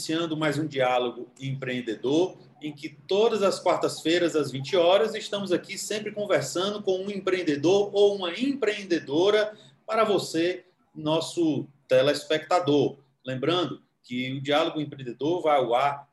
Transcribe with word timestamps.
iniciando 0.00 0.34
mais 0.34 0.58
um 0.58 0.66
diálogo 0.66 1.28
empreendedor, 1.38 2.38
em 2.62 2.72
que 2.72 2.88
todas 2.88 3.42
as 3.42 3.60
quartas-feiras, 3.60 4.34
às 4.34 4.50
20 4.50 4.74
horas, 4.74 5.14
estamos 5.14 5.52
aqui 5.52 5.76
sempre 5.76 6.10
conversando 6.10 6.82
com 6.82 7.04
um 7.04 7.10
empreendedor 7.10 7.90
ou 7.92 8.16
uma 8.16 8.32
empreendedora 8.32 9.54
para 9.86 10.02
você, 10.02 10.64
nosso 10.94 11.66
telespectador. 11.86 12.96
Lembrando 13.26 13.82
que 14.02 14.32
o 14.32 14.40
Diálogo 14.40 14.80
Empreendedor 14.80 15.42
vai 15.42 15.58
ao 15.58 15.74
ar 15.74 16.08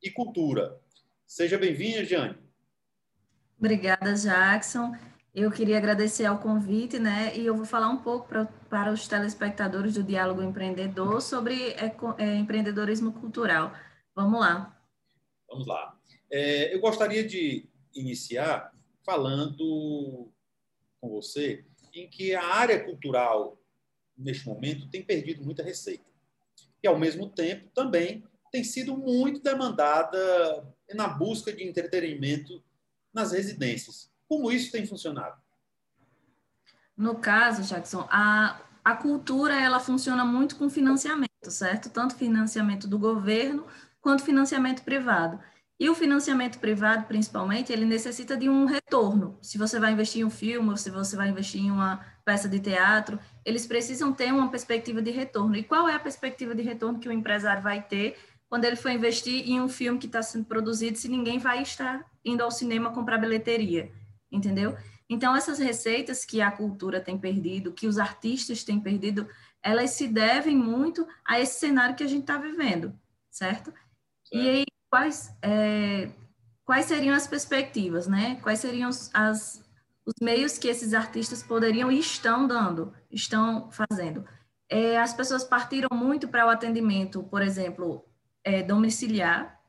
e 0.03 0.11
cultura. 0.11 0.81
Seja 1.27 1.58
bem-vinda, 1.58 2.05
Jane. 2.05 2.38
Obrigada, 3.58 4.14
Jackson. 4.14 4.92
Eu 5.32 5.50
queria 5.50 5.78
agradecer 5.78 6.24
ao 6.24 6.38
convite, 6.38 6.98
né? 6.98 7.36
E 7.36 7.46
eu 7.46 7.56
vou 7.56 7.64
falar 7.64 7.88
um 7.88 7.98
pouco 7.98 8.26
pra, 8.26 8.46
para 8.68 8.92
os 8.92 9.06
telespectadores 9.06 9.94
do 9.94 10.02
Diálogo 10.02 10.42
Empreendedor 10.42 11.22
sobre 11.22 11.70
é, 11.72 11.94
é, 12.18 12.34
empreendedorismo 12.36 13.12
cultural. 13.12 13.72
Vamos 14.14 14.40
lá. 14.40 14.76
Vamos 15.48 15.66
lá. 15.68 15.96
É, 16.30 16.74
eu 16.74 16.80
gostaria 16.80 17.24
de 17.26 17.69
iniciar 17.94 18.72
falando 19.04 20.32
com 21.00 21.08
você 21.08 21.64
em 21.94 22.08
que 22.08 22.34
a 22.34 22.44
área 22.44 22.84
cultural, 22.84 23.56
neste 24.19 24.46
momento, 24.46 24.90
tem 24.90 25.02
perdido 25.02 25.44
muita 25.44 25.62
receita. 25.62 26.04
E, 26.82 26.88
ao 26.88 26.98
mesmo 26.98 27.28
tempo, 27.28 27.70
também 27.72 28.24
tem 28.50 28.64
sido 28.64 28.96
muito 28.96 29.40
demandada 29.40 30.74
na 30.92 31.06
busca 31.06 31.52
de 31.52 31.62
entretenimento 31.62 32.62
nas 33.14 33.30
residências. 33.30 34.09
Como 34.30 34.52
isso 34.52 34.70
tem 34.70 34.86
funcionado? 34.86 35.36
No 36.96 37.16
caso, 37.16 37.62
Jackson, 37.62 38.06
a, 38.08 38.60
a 38.84 38.94
cultura 38.94 39.60
ela 39.60 39.80
funciona 39.80 40.24
muito 40.24 40.54
com 40.54 40.70
financiamento, 40.70 41.28
certo? 41.48 41.91
Tanto 41.91 42.14
financiamento 42.14 42.86
do 42.86 42.96
governo 42.96 43.66
quanto 44.00 44.22
financiamento 44.22 44.84
privado. 44.84 45.40
E 45.80 45.90
o 45.90 45.96
financiamento 45.96 46.60
privado, 46.60 47.06
principalmente, 47.06 47.72
ele 47.72 47.84
necessita 47.84 48.36
de 48.36 48.48
um 48.48 48.66
retorno. 48.66 49.36
Se 49.42 49.58
você 49.58 49.80
vai 49.80 49.94
investir 49.94 50.20
em 50.20 50.24
um 50.24 50.30
filme, 50.30 50.70
ou 50.70 50.76
se 50.76 50.90
você 50.90 51.16
vai 51.16 51.28
investir 51.30 51.62
em 51.62 51.72
uma 51.72 52.00
peça 52.24 52.48
de 52.48 52.60
teatro, 52.60 53.19
eles 53.44 53.66
precisam 53.66 54.12
ter 54.12 54.32
uma 54.32 54.48
perspectiva 54.48 55.02
de 55.02 55.10
retorno. 55.10 55.56
E 55.56 55.64
qual 55.64 55.88
é 55.88 55.94
a 55.94 55.98
perspectiva 55.98 56.54
de 56.54 56.62
retorno 56.62 57.00
que 57.00 57.08
o 57.08 57.12
empresário 57.12 57.64
vai 57.64 57.82
ter 57.82 58.16
quando 58.48 58.64
ele 58.64 58.76
for 58.76 58.92
investir 58.92 59.50
em 59.50 59.60
um 59.60 59.69
filme 59.69 59.98
que 59.98 60.06
está 60.06 60.22
sendo 60.22 60.44
produzido, 60.44 60.96
se 60.96 61.08
ninguém 61.08 61.38
vai 61.40 61.62
estar 61.62 62.04
indo 62.24 62.44
ao 62.44 62.50
cinema 62.52 62.92
comprar 62.92 63.19
bilheteria? 63.19 63.90
Entendeu? 64.30 64.76
Então, 65.08 65.34
essas 65.34 65.58
receitas 65.58 66.24
que 66.24 66.41
a 66.41 66.50
cultura 66.50 67.00
tem 67.00 67.18
perdido, 67.18 67.72
que 67.72 67.86
os 67.86 67.98
artistas 67.98 68.62
têm 68.62 68.78
perdido, 68.78 69.28
elas 69.62 69.91
se 69.91 70.06
devem 70.06 70.56
muito 70.56 71.06
a 71.24 71.41
esse 71.41 71.58
cenário 71.58 71.96
que 71.96 72.04
a 72.04 72.06
gente 72.06 72.22
está 72.22 72.38
vivendo, 72.38 72.98
certo? 73.30 73.72
certo? 73.72 73.74
E 74.32 74.48
aí, 74.48 74.64
quais, 74.88 75.36
é, 75.42 76.10
quais 76.64 76.86
seriam 76.86 77.14
as 77.14 77.26
perspectivas, 77.26 78.06
né? 78.06 78.38
Quais 78.42 78.60
seriam 78.60 78.88
os, 78.88 79.10
as, 79.12 79.62
os 80.06 80.14
meios 80.20 80.58
que 80.58 80.69
esses 80.69 80.94
artistas 80.94 81.42
poderiam 81.42 81.90
e 81.90 81.98
estão 81.98 82.46
dando, 82.46 82.94
estão 83.10 83.70
fazendo? 83.70 84.24
É, 84.69 84.98
as 84.98 85.12
pessoas 85.12 85.42
partiram 85.42 85.88
muito 85.92 86.28
para 86.28 86.46
o 86.46 86.50
atendimento, 86.50 87.24
por 87.24 87.42
exemplo, 87.42 88.04
é, 88.44 88.62
domiciliar, 88.62 89.59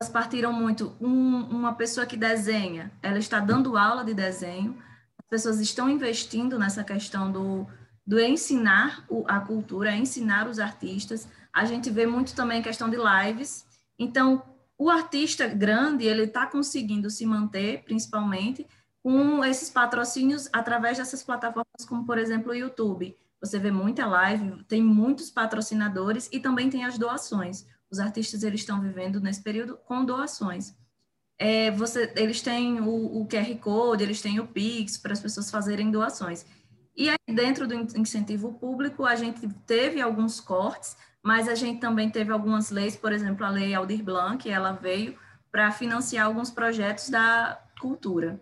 elas 0.00 0.12
partiram 0.12 0.52
muito. 0.52 0.94
Um, 1.00 1.44
uma 1.44 1.74
pessoa 1.74 2.06
que 2.06 2.16
desenha, 2.16 2.92
ela 3.02 3.18
está 3.18 3.40
dando 3.40 3.76
aula 3.76 4.04
de 4.04 4.14
desenho, 4.14 4.76
as 5.18 5.26
pessoas 5.28 5.60
estão 5.60 5.88
investindo 5.88 6.58
nessa 6.58 6.84
questão 6.84 7.32
do, 7.32 7.66
do 8.06 8.20
ensinar 8.20 9.04
o, 9.08 9.24
a 9.26 9.40
cultura, 9.40 9.94
ensinar 9.94 10.48
os 10.48 10.58
artistas. 10.58 11.26
A 11.52 11.64
gente 11.64 11.90
vê 11.90 12.06
muito 12.06 12.34
também 12.34 12.60
a 12.60 12.62
questão 12.62 12.90
de 12.90 12.96
lives. 12.96 13.66
Então, 13.98 14.42
o 14.78 14.90
artista 14.90 15.48
grande, 15.48 16.04
ele 16.04 16.24
está 16.24 16.46
conseguindo 16.46 17.08
se 17.08 17.24
manter, 17.24 17.82
principalmente, 17.84 18.66
com 19.02 19.42
esses 19.44 19.70
patrocínios 19.70 20.48
através 20.52 20.98
dessas 20.98 21.22
plataformas, 21.22 21.86
como, 21.88 22.04
por 22.04 22.18
exemplo, 22.18 22.52
o 22.52 22.54
YouTube. 22.54 23.16
Você 23.40 23.58
vê 23.58 23.70
muita 23.70 24.06
live, 24.06 24.62
tem 24.64 24.82
muitos 24.82 25.30
patrocinadores 25.30 26.28
e 26.32 26.40
também 26.40 26.68
tem 26.68 26.84
as 26.84 26.98
doações 26.98 27.66
os 27.90 27.98
artistas 27.98 28.42
eles 28.42 28.60
estão 28.60 28.80
vivendo 28.80 29.20
nesse 29.20 29.42
período 29.42 29.76
com 29.76 30.04
doações. 30.04 30.74
É, 31.38 31.70
você, 31.70 32.12
eles 32.16 32.40
têm 32.40 32.80
o, 32.80 33.20
o, 33.20 33.28
QR 33.28 33.54
Code, 33.60 34.02
eles 34.02 34.22
têm 34.22 34.40
o 34.40 34.46
Pix 34.46 34.96
para 34.96 35.12
as 35.12 35.20
pessoas 35.20 35.50
fazerem 35.50 35.90
doações. 35.90 36.46
E 36.96 37.10
aí, 37.10 37.16
dentro 37.28 37.68
do 37.68 37.74
incentivo 37.74 38.54
público, 38.54 39.04
a 39.04 39.14
gente 39.14 39.46
teve 39.66 40.00
alguns 40.00 40.40
cortes, 40.40 40.96
mas 41.22 41.46
a 41.46 41.54
gente 41.54 41.78
também 41.78 42.08
teve 42.10 42.32
algumas 42.32 42.70
leis, 42.70 42.96
por 42.96 43.12
exemplo, 43.12 43.44
a 43.44 43.50
Lei 43.50 43.74
Aldir 43.74 44.02
Blanc, 44.02 44.48
ela 44.48 44.72
veio 44.72 45.18
para 45.50 45.70
financiar 45.70 46.26
alguns 46.26 46.50
projetos 46.50 47.10
da 47.10 47.62
cultura. 47.80 48.40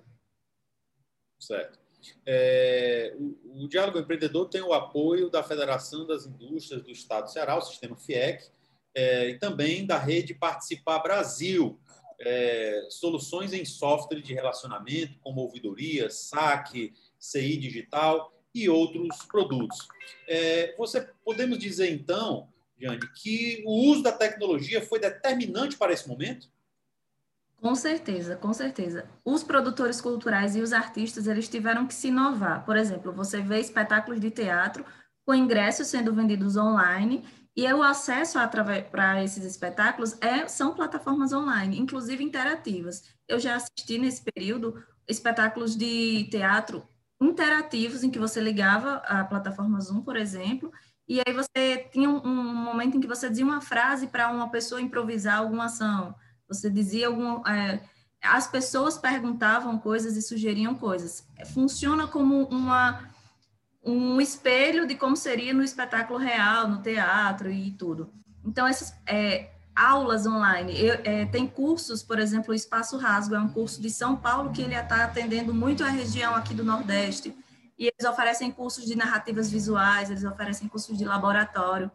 Certo. 1.38 1.78
É, 2.26 3.14
o, 3.18 3.64
o, 3.64 3.68
Diálogo 3.68 3.98
Empreendedor 3.98 4.48
tem 4.48 4.60
o 4.60 4.72
apoio 4.72 5.30
da 5.30 5.42
Federação 5.42 6.06
das 6.06 6.26
Indústrias 6.26 6.82
do 6.82 6.90
Estado 6.90 7.24
do 7.24 7.30
Ceará, 7.30 7.56
o 7.56 7.62
sistema 7.62 7.96
FIEC, 7.96 8.50
é, 8.94 9.30
e 9.30 9.38
também 9.38 9.84
da 9.84 9.98
rede 9.98 10.34
Participar 10.34 11.00
Brasil, 11.00 11.80
é, 12.20 12.86
soluções 12.90 13.52
em 13.52 13.64
software 13.64 14.20
de 14.20 14.32
relacionamento, 14.32 15.18
como 15.20 15.40
ouvidoria, 15.40 16.08
saque, 16.08 16.94
CI 17.18 17.56
digital 17.56 18.32
e 18.54 18.68
outros 18.68 19.18
produtos. 19.26 19.88
É, 20.28 20.74
você 20.76 21.08
podemos 21.24 21.58
dizer 21.58 21.90
então, 21.90 22.48
Jane, 22.78 23.00
que 23.14 23.62
o 23.66 23.90
uso 23.90 24.02
da 24.02 24.12
tecnologia 24.12 24.80
foi 24.80 25.00
determinante 25.00 25.76
para 25.76 25.92
esse 25.92 26.08
momento? 26.08 26.48
Com 27.60 27.74
certeza, 27.74 28.36
com 28.36 28.52
certeza. 28.52 29.08
Os 29.24 29.42
produtores 29.42 30.00
culturais 30.00 30.54
e 30.54 30.60
os 30.60 30.72
artistas, 30.72 31.26
eles 31.26 31.48
tiveram 31.48 31.86
que 31.86 31.94
se 31.94 32.08
inovar. 32.08 32.64
Por 32.64 32.76
exemplo, 32.76 33.12
você 33.12 33.40
vê 33.40 33.58
espetáculos 33.58 34.20
de 34.20 34.30
teatro 34.30 34.84
com 35.24 35.34
ingressos 35.34 35.86
sendo 35.86 36.14
vendidos 36.14 36.56
online 36.56 37.24
e 37.56 37.72
o 37.72 37.82
acesso 37.82 38.38
para 38.90 39.22
esses 39.22 39.44
espetáculos 39.44 40.16
é, 40.20 40.48
são 40.48 40.74
plataformas 40.74 41.32
online, 41.32 41.78
inclusive 41.78 42.22
interativas. 42.22 43.04
Eu 43.28 43.38
já 43.38 43.56
assisti 43.56 43.96
nesse 43.98 44.22
período 44.22 44.82
espetáculos 45.06 45.76
de 45.76 46.24
teatro 46.30 46.86
interativos 47.20 48.02
em 48.02 48.10
que 48.10 48.18
você 48.18 48.40
ligava 48.40 48.96
a 49.06 49.24
plataforma 49.24 49.80
Zoom, 49.80 50.02
por 50.02 50.16
exemplo, 50.16 50.72
e 51.06 51.20
aí 51.20 51.32
você 51.32 51.88
tinha 51.92 52.08
um, 52.08 52.26
um 52.26 52.54
momento 52.54 52.96
em 52.96 53.00
que 53.00 53.06
você 53.06 53.28
dizia 53.28 53.44
uma 53.44 53.60
frase 53.60 54.06
para 54.06 54.30
uma 54.30 54.50
pessoa 54.50 54.80
improvisar 54.80 55.38
alguma 55.38 55.66
ação. 55.66 56.14
Você 56.48 56.70
dizia 56.70 57.06
algum, 57.06 57.46
é, 57.46 57.82
as 58.22 58.46
pessoas 58.46 58.96
perguntavam 58.96 59.78
coisas 59.78 60.16
e 60.16 60.22
sugeriam 60.22 60.74
coisas. 60.74 61.26
Funciona 61.52 62.06
como 62.06 62.44
uma, 62.48 63.08
um 63.84 64.20
espelho 64.20 64.86
de 64.86 64.94
como 64.94 65.16
seria 65.16 65.52
no 65.52 65.62
espetáculo 65.62 66.18
real, 66.18 66.68
no 66.68 66.80
teatro 66.80 67.50
e 67.50 67.70
tudo. 67.72 68.10
Então, 68.44 68.66
essas 68.66 68.94
é, 69.06 69.50
aulas 69.74 70.26
online, 70.26 70.78
eu, 70.80 70.94
é, 71.04 71.26
tem 71.26 71.46
cursos, 71.46 72.02
por 72.02 72.18
exemplo, 72.18 72.52
o 72.52 72.54
Espaço 72.54 72.96
Rasgo 72.96 73.34
é 73.34 73.40
um 73.40 73.48
curso 73.48 73.80
de 73.80 73.90
São 73.90 74.16
Paulo 74.16 74.52
que 74.52 74.62
ele 74.62 74.74
está 74.74 75.04
atendendo 75.04 75.52
muito 75.52 75.84
a 75.84 75.88
região 75.88 76.34
aqui 76.34 76.54
do 76.54 76.64
Nordeste, 76.64 77.36
e 77.78 77.86
eles 77.86 78.08
oferecem 78.08 78.50
cursos 78.52 78.86
de 78.86 78.96
narrativas 78.96 79.50
visuais, 79.50 80.10
eles 80.10 80.24
oferecem 80.24 80.68
cursos 80.68 80.96
de 80.96 81.04
laboratório. 81.04 81.90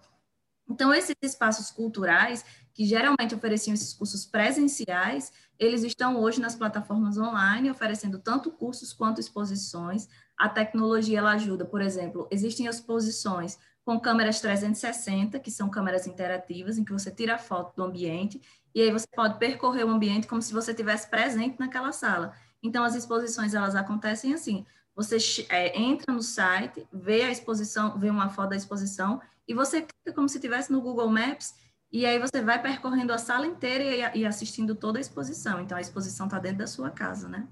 Então, 0.69 0.93
esses 0.93 1.15
espaços 1.21 1.71
culturais, 1.71 2.45
que 2.73 2.85
geralmente 2.85 3.33
ofereciam 3.33 3.73
esses 3.73 3.93
cursos 3.93 4.25
presenciais, 4.25 5.31
eles 5.57 5.83
estão 5.83 6.17
hoje 6.21 6.39
nas 6.39 6.55
plataformas 6.55 7.17
online, 7.17 7.71
oferecendo 7.71 8.19
tanto 8.19 8.51
cursos 8.51 8.93
quanto 8.93 9.19
exposições. 9.19 10.07
A 10.39 10.47
tecnologia 10.47 11.19
ela 11.19 11.33
ajuda, 11.33 11.65
por 11.65 11.81
exemplo, 11.81 12.25
existem 12.31 12.65
exposições 12.65 13.59
com 13.83 13.99
câmeras 13.99 14.39
360, 14.39 15.37
que 15.39 15.51
são 15.51 15.69
câmeras 15.69 16.07
interativas, 16.07 16.77
em 16.77 16.85
que 16.85 16.93
você 16.93 17.11
tira 17.11 17.35
a 17.35 17.37
foto 17.37 17.75
do 17.75 17.83
ambiente, 17.83 18.41
e 18.73 18.81
aí 18.81 18.89
você 18.89 19.05
pode 19.13 19.37
percorrer 19.37 19.83
o 19.83 19.89
ambiente 19.89 20.27
como 20.27 20.41
se 20.41 20.53
você 20.53 20.71
estivesse 20.71 21.09
presente 21.09 21.59
naquela 21.59 21.91
sala. 21.91 22.33
Então, 22.63 22.85
as 22.85 22.95
exposições, 22.95 23.53
elas 23.53 23.75
acontecem 23.75 24.33
assim, 24.33 24.65
você 24.95 25.17
é, 25.49 25.77
entra 25.77 26.13
no 26.13 26.21
site, 26.21 26.87
vê 26.93 27.23
a 27.23 27.31
exposição, 27.31 27.99
vê 27.99 28.09
uma 28.09 28.29
foto 28.29 28.51
da 28.51 28.55
exposição, 28.55 29.21
e 29.45 29.53
você 29.53 29.81
clica 29.81 30.13
como 30.13 30.29
se 30.29 30.37
estivesse 30.37 30.71
no 30.71 30.81
Google 30.81 31.09
Maps, 31.09 31.53
e 31.91 32.05
aí 32.05 32.17
você 32.19 32.41
vai 32.41 32.61
percorrendo 32.61 33.11
a 33.11 33.17
sala 33.17 33.45
inteira 33.45 34.13
e, 34.15 34.19
e 34.19 34.25
assistindo 34.25 34.75
toda 34.75 34.99
a 34.99 35.01
exposição. 35.01 35.59
Então, 35.59 35.77
a 35.77 35.81
exposição 35.81 36.27
está 36.27 36.39
dentro 36.39 36.59
da 36.59 36.67
sua 36.67 36.91
casa, 36.91 37.27
né? 37.27 37.47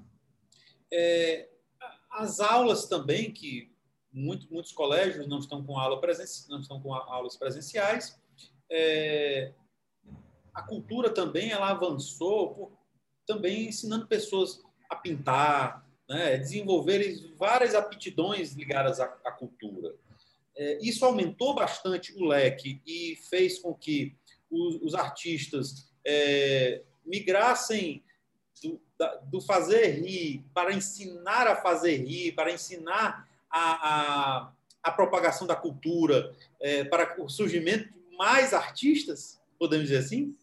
É, 0.93 1.49
as 2.17 2.39
aulas 2.39 2.87
também, 2.87 3.31
que 3.31 3.71
muito, 4.11 4.51
muitos 4.51 4.71
colégios 4.71 5.27
não 5.27 5.39
estão 5.39 5.63
com, 5.63 5.77
aula 5.77 6.01
presen 6.01 6.25
não 6.49 6.59
estão 6.59 6.81
com 6.81 6.93
aulas 6.93 7.37
presenciais, 7.37 8.19
é, 8.69 9.53
a 10.53 10.61
cultura 10.63 11.09
também 11.09 11.51
ela 11.51 11.69
avançou 11.69 12.53
por, 12.53 12.71
também 13.25 13.67
ensinando 13.67 14.07
pessoas 14.07 14.63
a 14.89 14.95
pintar, 14.95 15.85
né, 16.09 16.37
desenvolverem 16.37 17.33
várias 17.35 17.75
aptidões 17.75 18.53
ligadas 18.53 18.99
à, 18.99 19.05
à 19.25 19.31
cultura. 19.31 19.93
É, 20.55 20.79
isso 20.81 21.05
aumentou 21.05 21.53
bastante 21.53 22.13
o 22.15 22.25
leque 22.25 22.81
e 22.85 23.15
fez 23.29 23.59
com 23.59 23.75
que 23.75 24.15
os, 24.49 24.81
os 24.81 24.95
artistas 24.95 25.91
é, 26.05 26.81
migrassem 27.05 28.03
do, 28.61 28.81
da, 28.97 29.15
do, 29.25 29.41
fazer 29.41 30.01
rir 30.01 30.43
para 30.53 30.73
ensinar 30.73 31.47
a 31.47 31.55
fazer 31.55 31.97
rir, 31.97 32.33
para 32.33 32.51
ensinar 32.51 33.27
a, 33.49 33.61
a, 33.61 34.51
a 34.83 34.91
propagação 34.91 35.47
da 35.47 35.55
cultura, 35.55 36.35
é, 36.59 36.83
para 36.83 37.21
o 37.21 37.29
surgimento 37.29 37.89
de 37.93 38.17
mais 38.17 38.53
artistas, 38.53 39.39
podemos 39.59 39.87
dizer 39.87 39.99
assim? 39.99 40.35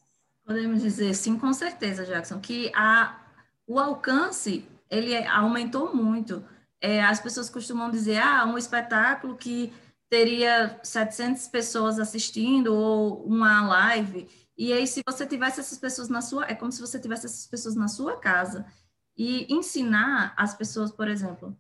Podemos 0.45 0.83
dizer 0.83 1.15
sim, 1.15 1.39
com 1.39 1.53
certeza, 1.53 2.05
Jackson, 2.05 2.39
que 2.39 2.71
a, 2.75 3.21
o 3.67 3.79
alcance 3.79 4.65
ele 4.91 5.17
aumentou 5.27 5.95
muito. 5.95 6.45
É, 6.81 7.03
as 7.03 7.19
pessoas 7.19 7.49
costumam 7.49 7.91
dizer, 7.91 8.19
ah, 8.19 8.45
um 8.45 8.59
espetáculo 8.59 9.37
que 9.37 9.73
teria 10.09 10.79
700 10.83 11.49
pessoas 11.49 11.99
assistindo 11.99 12.75
ou 12.75 13.25
uma 13.25 13.67
live. 13.67 14.29
E 14.57 14.73
aí, 14.73 14.87
se 14.87 15.03
você 15.07 15.27
tivesse 15.27 15.61
essas 15.61 15.79
pessoas 15.79 16.09
na 16.09 16.21
sua, 16.21 16.47
é 16.47 16.55
como 16.55 16.71
se 16.71 16.81
você 16.81 17.01
tivesse 17.01 17.27
essas 17.27 17.47
pessoas 17.47 17.75
na 17.75 17.89
sua 17.89 18.17
casa 18.17 18.65
e 19.17 19.53
ensinar 19.53 20.33
as 20.37 20.55
pessoas, 20.55 20.93
por 20.93 21.09
exemplo, 21.09 21.57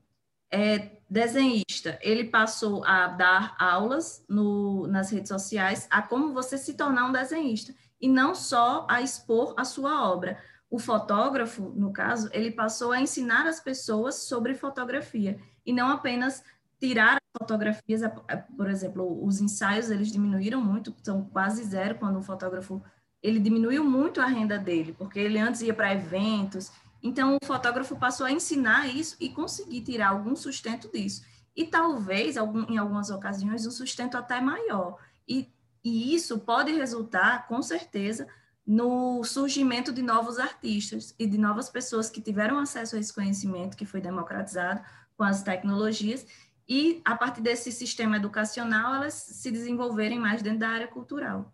é 0.50 0.99
desenhista, 1.11 1.99
ele 2.00 2.25
passou 2.25 2.85
a 2.85 3.08
dar 3.08 3.56
aulas 3.58 4.25
no, 4.29 4.87
nas 4.87 5.11
redes 5.11 5.29
sociais 5.29 5.88
a 5.91 6.00
como 6.00 6.32
você 6.32 6.56
se 6.56 6.75
tornar 6.75 7.06
um 7.06 7.12
desenhista 7.12 7.75
e 8.00 8.08
não 8.08 8.35
só 8.35 8.87
a 8.88 9.02
expor 9.02 9.55
a 9.56 9.64
sua 9.64 10.08
obra. 10.08 10.38
O 10.70 10.79
fotógrafo, 10.79 11.73
no 11.75 11.93
caso, 11.93 12.29
ele 12.32 12.50
passou 12.50 12.93
a 12.93 13.00
ensinar 13.00 13.46
as 13.46 13.61
pessoas 13.61 14.26
sobre 14.26 14.55
fotografia 14.55 15.41
e 15.64 15.73
não 15.73 15.88
apenas 15.88 16.43
tirar 16.79 17.19
fotografias, 17.36 18.02
por 18.56 18.70
exemplo, 18.70 19.25
os 19.25 19.40
ensaios 19.40 19.90
eles 19.90 20.12
diminuíram 20.12 20.60
muito, 20.60 20.94
são 21.02 21.25
quase 21.25 21.64
zero 21.64 21.96
quando 21.96 22.19
o 22.19 22.22
fotógrafo 22.22 22.82
ele 23.22 23.40
diminuiu 23.40 23.82
muito 23.82 24.20
a 24.20 24.26
renda 24.26 24.58
dele, 24.58 24.92
porque 24.92 25.19
ele 25.19 25.38
antes 25.38 25.62
ia 25.62 25.75
para 25.75 25.94
eventos. 25.94 26.70
Então 27.02 27.36
o 27.40 27.46
fotógrafo 27.46 27.96
passou 27.96 28.26
a 28.26 28.32
ensinar 28.32 28.86
isso 28.86 29.16
e 29.19 29.31
conseguir 29.31 29.81
tirar 29.81 30.08
algum 30.08 30.36
sustento 30.36 30.90
disso. 30.92 31.25
E 31.56 31.66
talvez 31.66 32.36
algum, 32.36 32.64
em 32.70 32.76
algumas 32.76 33.10
ocasiões 33.10 33.66
um 33.66 33.70
sustento 33.70 34.16
até 34.16 34.40
maior. 34.40 34.98
E, 35.26 35.50
e 35.82 36.14
isso 36.14 36.38
pode 36.38 36.72
resultar, 36.72 37.48
com 37.48 37.62
certeza, 37.62 38.28
no 38.66 39.22
surgimento 39.25 39.92
de 39.92 40.02
novos 40.02 40.38
artistas 40.38 41.14
e 41.19 41.26
de 41.26 41.38
novas 41.38 41.69
pessoas 41.69 42.10
que 42.10 42.20
tiveram 42.20 42.58
acesso 42.58 42.96
a 42.96 42.98
esse 42.98 43.12
conhecimento 43.12 43.76
que 43.76 43.86
foi 43.86 44.00
democratizado 44.00 44.82
com 45.16 45.22
as 45.22 45.42
tecnologias 45.42 46.26
e, 46.69 47.02
a 47.05 47.16
partir 47.16 47.43
desse 47.43 47.70
sistema 47.70 48.16
educacional, 48.16 48.94
elas 48.94 49.14
se 49.14 49.50
desenvolverem 49.50 50.19
mais 50.19 50.43
dentro 50.43 50.61
da 50.61 50.69
área 50.69 50.88
cultural. 50.88 51.52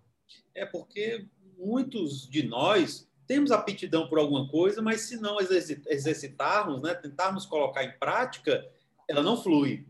É 0.54 0.64
porque 0.64 1.26
muitos 1.58 2.28
de 2.28 2.42
nós 2.44 3.08
temos 3.26 3.50
aptidão 3.50 4.08
por 4.08 4.18
alguma 4.18 4.48
coisa, 4.48 4.80
mas 4.82 5.02
se 5.02 5.16
não 5.16 5.38
exercitarmos, 5.40 6.82
né, 6.82 6.94
tentarmos 6.94 7.46
colocar 7.46 7.84
em 7.84 7.96
prática, 7.98 8.64
ela 9.08 9.22
não 9.22 9.40
flui. 9.40 9.86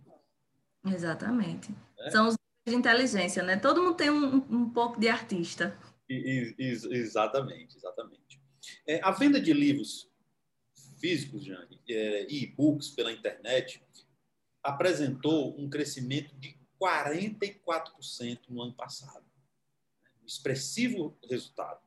Exatamente. 0.84 1.75
É? 1.99 2.11
São 2.11 2.28
os 2.28 2.37
de 2.66 2.75
inteligência, 2.75 3.43
né? 3.43 3.56
Todo 3.56 3.82
mundo 3.82 3.96
tem 3.96 4.11
um, 4.11 4.37
um 4.50 4.70
pouco 4.70 5.00
de 5.00 5.08
artista. 5.08 5.76
exatamente, 6.08 7.76
exatamente. 7.76 8.40
É, 8.87 9.00
a 9.02 9.11
venda 9.11 9.40
de 9.40 9.52
livros 9.52 10.08
físicos, 11.00 11.44
Jane, 11.44 11.81
é, 11.88 12.26
e 12.28 12.44
e-books 12.44 12.90
pela 12.90 13.12
internet 13.12 13.82
apresentou 14.62 15.59
um 15.59 15.69
crescimento 15.69 16.35
de 16.37 16.59
44% 16.81 18.41
no 18.49 18.62
ano 18.62 18.75
passado. 18.75 19.25
Expressivo 20.26 21.17
resultado. 21.29 21.81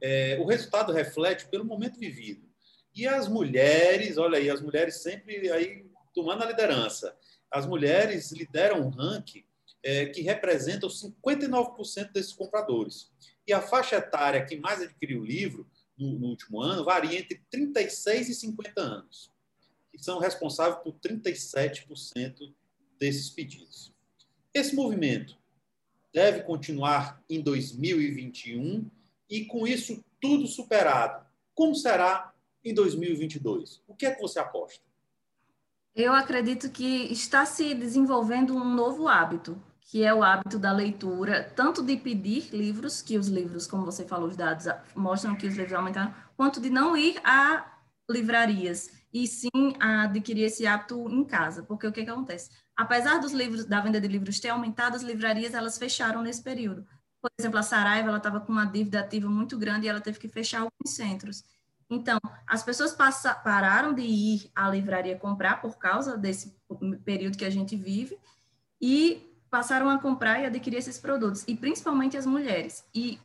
É, 0.00 0.38
o 0.40 0.46
resultado 0.46 0.92
reflete 0.92 1.46
pelo 1.46 1.64
momento 1.64 1.98
vivido. 1.98 2.48
E 2.94 3.06
as 3.06 3.28
mulheres, 3.28 4.18
olha 4.18 4.38
aí, 4.38 4.50
as 4.50 4.60
mulheres 4.60 5.02
sempre 5.02 5.50
aí 5.50 5.86
tomando 6.14 6.42
a 6.42 6.46
liderança. 6.46 7.16
As 7.50 7.66
mulheres 7.66 8.32
lideram 8.32 8.80
um 8.80 8.90
ranking 8.90 9.44
é, 9.82 10.06
que 10.06 10.22
representa 10.22 10.86
os 10.86 11.02
59% 11.02 12.12
desses 12.12 12.32
compradores. 12.32 13.10
E 13.46 13.52
a 13.52 13.62
faixa 13.62 13.96
etária 13.96 14.44
que 14.44 14.56
mais 14.56 14.82
adquiriu 14.82 15.20
o 15.20 15.24
livro 15.24 15.68
no, 15.96 16.18
no 16.18 16.26
último 16.28 16.60
ano 16.60 16.84
varia 16.84 17.18
entre 17.18 17.40
36 17.50 18.28
e 18.28 18.34
50 18.34 18.80
anos 18.80 19.29
que 19.90 19.98
são 19.98 20.18
responsáveis 20.18 20.82
por 20.82 20.94
37% 20.94 22.54
desses 22.98 23.30
pedidos. 23.30 23.92
Esse 24.52 24.74
movimento 24.74 25.38
deve 26.12 26.42
continuar 26.42 27.22
em 27.28 27.40
2021 27.40 28.90
e, 29.28 29.44
com 29.44 29.66
isso 29.66 30.04
tudo 30.20 30.46
superado, 30.46 31.24
como 31.54 31.74
será 31.74 32.32
em 32.64 32.74
2022? 32.74 33.82
O 33.86 33.94
que 33.94 34.06
é 34.06 34.14
que 34.14 34.20
você 34.20 34.38
aposta? 34.38 34.82
Eu 35.94 36.12
acredito 36.12 36.70
que 36.70 37.12
está 37.12 37.44
se 37.44 37.74
desenvolvendo 37.74 38.54
um 38.54 38.64
novo 38.64 39.08
hábito, 39.08 39.60
que 39.80 40.04
é 40.04 40.14
o 40.14 40.22
hábito 40.22 40.58
da 40.58 40.72
leitura, 40.72 41.52
tanto 41.56 41.82
de 41.82 41.96
pedir 41.96 42.48
livros, 42.52 43.02
que 43.02 43.18
os 43.18 43.28
livros, 43.28 43.66
como 43.66 43.84
você 43.84 44.04
falou, 44.04 44.28
os 44.28 44.36
dados 44.36 44.66
mostram 44.94 45.34
que 45.34 45.46
os 45.46 45.56
livros 45.56 45.72
aumentaram, 45.72 46.14
quanto 46.36 46.60
de 46.60 46.70
não 46.70 46.96
ir 46.96 47.20
a 47.24 47.78
livrarias 48.08 48.90
e 49.12 49.26
sim 49.26 49.74
adquirir 49.78 50.44
esse 50.44 50.66
hábito 50.66 51.08
em 51.08 51.24
casa, 51.24 51.62
porque 51.62 51.86
o 51.86 51.92
que, 51.92 52.04
que 52.04 52.10
acontece? 52.10 52.50
Apesar 52.76 53.18
dos 53.18 53.32
livros 53.32 53.64
da 53.64 53.80
venda 53.80 54.00
de 54.00 54.08
livros 54.08 54.40
ter 54.40 54.48
aumentado, 54.50 54.96
as 54.96 55.02
livrarias 55.02 55.54
elas 55.54 55.78
fecharam 55.78 56.22
nesse 56.22 56.42
período. 56.42 56.86
Por 57.20 57.30
exemplo, 57.38 57.58
a 57.58 57.62
Saraiva 57.62 58.08
ela 58.08 58.18
estava 58.18 58.40
com 58.40 58.52
uma 58.52 58.64
dívida 58.64 59.00
ativa 59.00 59.28
muito 59.28 59.58
grande 59.58 59.86
e 59.86 59.88
ela 59.88 60.00
teve 60.00 60.18
que 60.18 60.28
fechar 60.28 60.60
alguns 60.60 60.94
centros. 60.94 61.44
Então, 61.90 62.18
as 62.46 62.62
pessoas 62.62 62.92
passa, 62.92 63.34
pararam 63.34 63.92
de 63.92 64.02
ir 64.02 64.50
à 64.54 64.70
livraria 64.70 65.18
comprar 65.18 65.60
por 65.60 65.76
causa 65.76 66.16
desse 66.16 66.56
período 67.04 67.36
que 67.36 67.44
a 67.44 67.50
gente 67.50 67.76
vive 67.76 68.16
e 68.80 69.26
passaram 69.50 69.90
a 69.90 69.98
comprar 69.98 70.40
e 70.40 70.46
adquirir 70.46 70.78
esses 70.78 70.96
produtos, 70.96 71.44
e 71.48 71.56
principalmente 71.56 72.16
as 72.16 72.24
mulheres. 72.24 72.84
E 72.94 73.18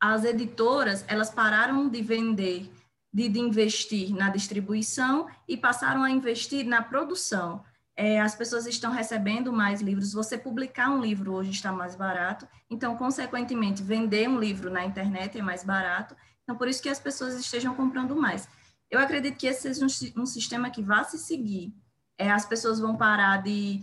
as 0.00 0.24
editoras, 0.24 1.04
elas 1.06 1.30
pararam 1.30 1.88
de 1.88 2.00
vender 2.00 2.72
de, 3.18 3.28
de 3.28 3.40
investir 3.40 4.14
na 4.14 4.30
distribuição 4.30 5.26
e 5.48 5.56
passaram 5.56 6.04
a 6.04 6.10
investir 6.10 6.64
na 6.64 6.80
produção. 6.80 7.64
É, 7.96 8.20
as 8.20 8.36
pessoas 8.36 8.64
estão 8.64 8.92
recebendo 8.92 9.52
mais 9.52 9.80
livros. 9.80 10.12
Você 10.12 10.38
publicar 10.38 10.88
um 10.88 11.00
livro 11.00 11.32
hoje 11.32 11.50
está 11.50 11.72
mais 11.72 11.96
barato, 11.96 12.46
então, 12.70 12.96
consequentemente, 12.96 13.82
vender 13.82 14.28
um 14.28 14.38
livro 14.38 14.70
na 14.70 14.84
internet 14.84 15.36
é 15.36 15.42
mais 15.42 15.64
barato. 15.64 16.14
Então, 16.44 16.56
por 16.56 16.68
isso 16.68 16.80
que 16.80 16.88
as 16.88 17.00
pessoas 17.00 17.34
estejam 17.34 17.74
comprando 17.74 18.14
mais. 18.14 18.48
Eu 18.88 19.00
acredito 19.00 19.36
que 19.36 19.48
esse 19.48 19.62
seja 19.62 19.84
um, 19.84 20.22
um 20.22 20.26
sistema 20.26 20.70
que 20.70 20.80
vá 20.80 21.02
se 21.02 21.18
seguir. 21.18 21.74
É, 22.16 22.30
as 22.30 22.46
pessoas 22.46 22.78
vão 22.78 22.96
parar 22.96 23.42
de 23.42 23.82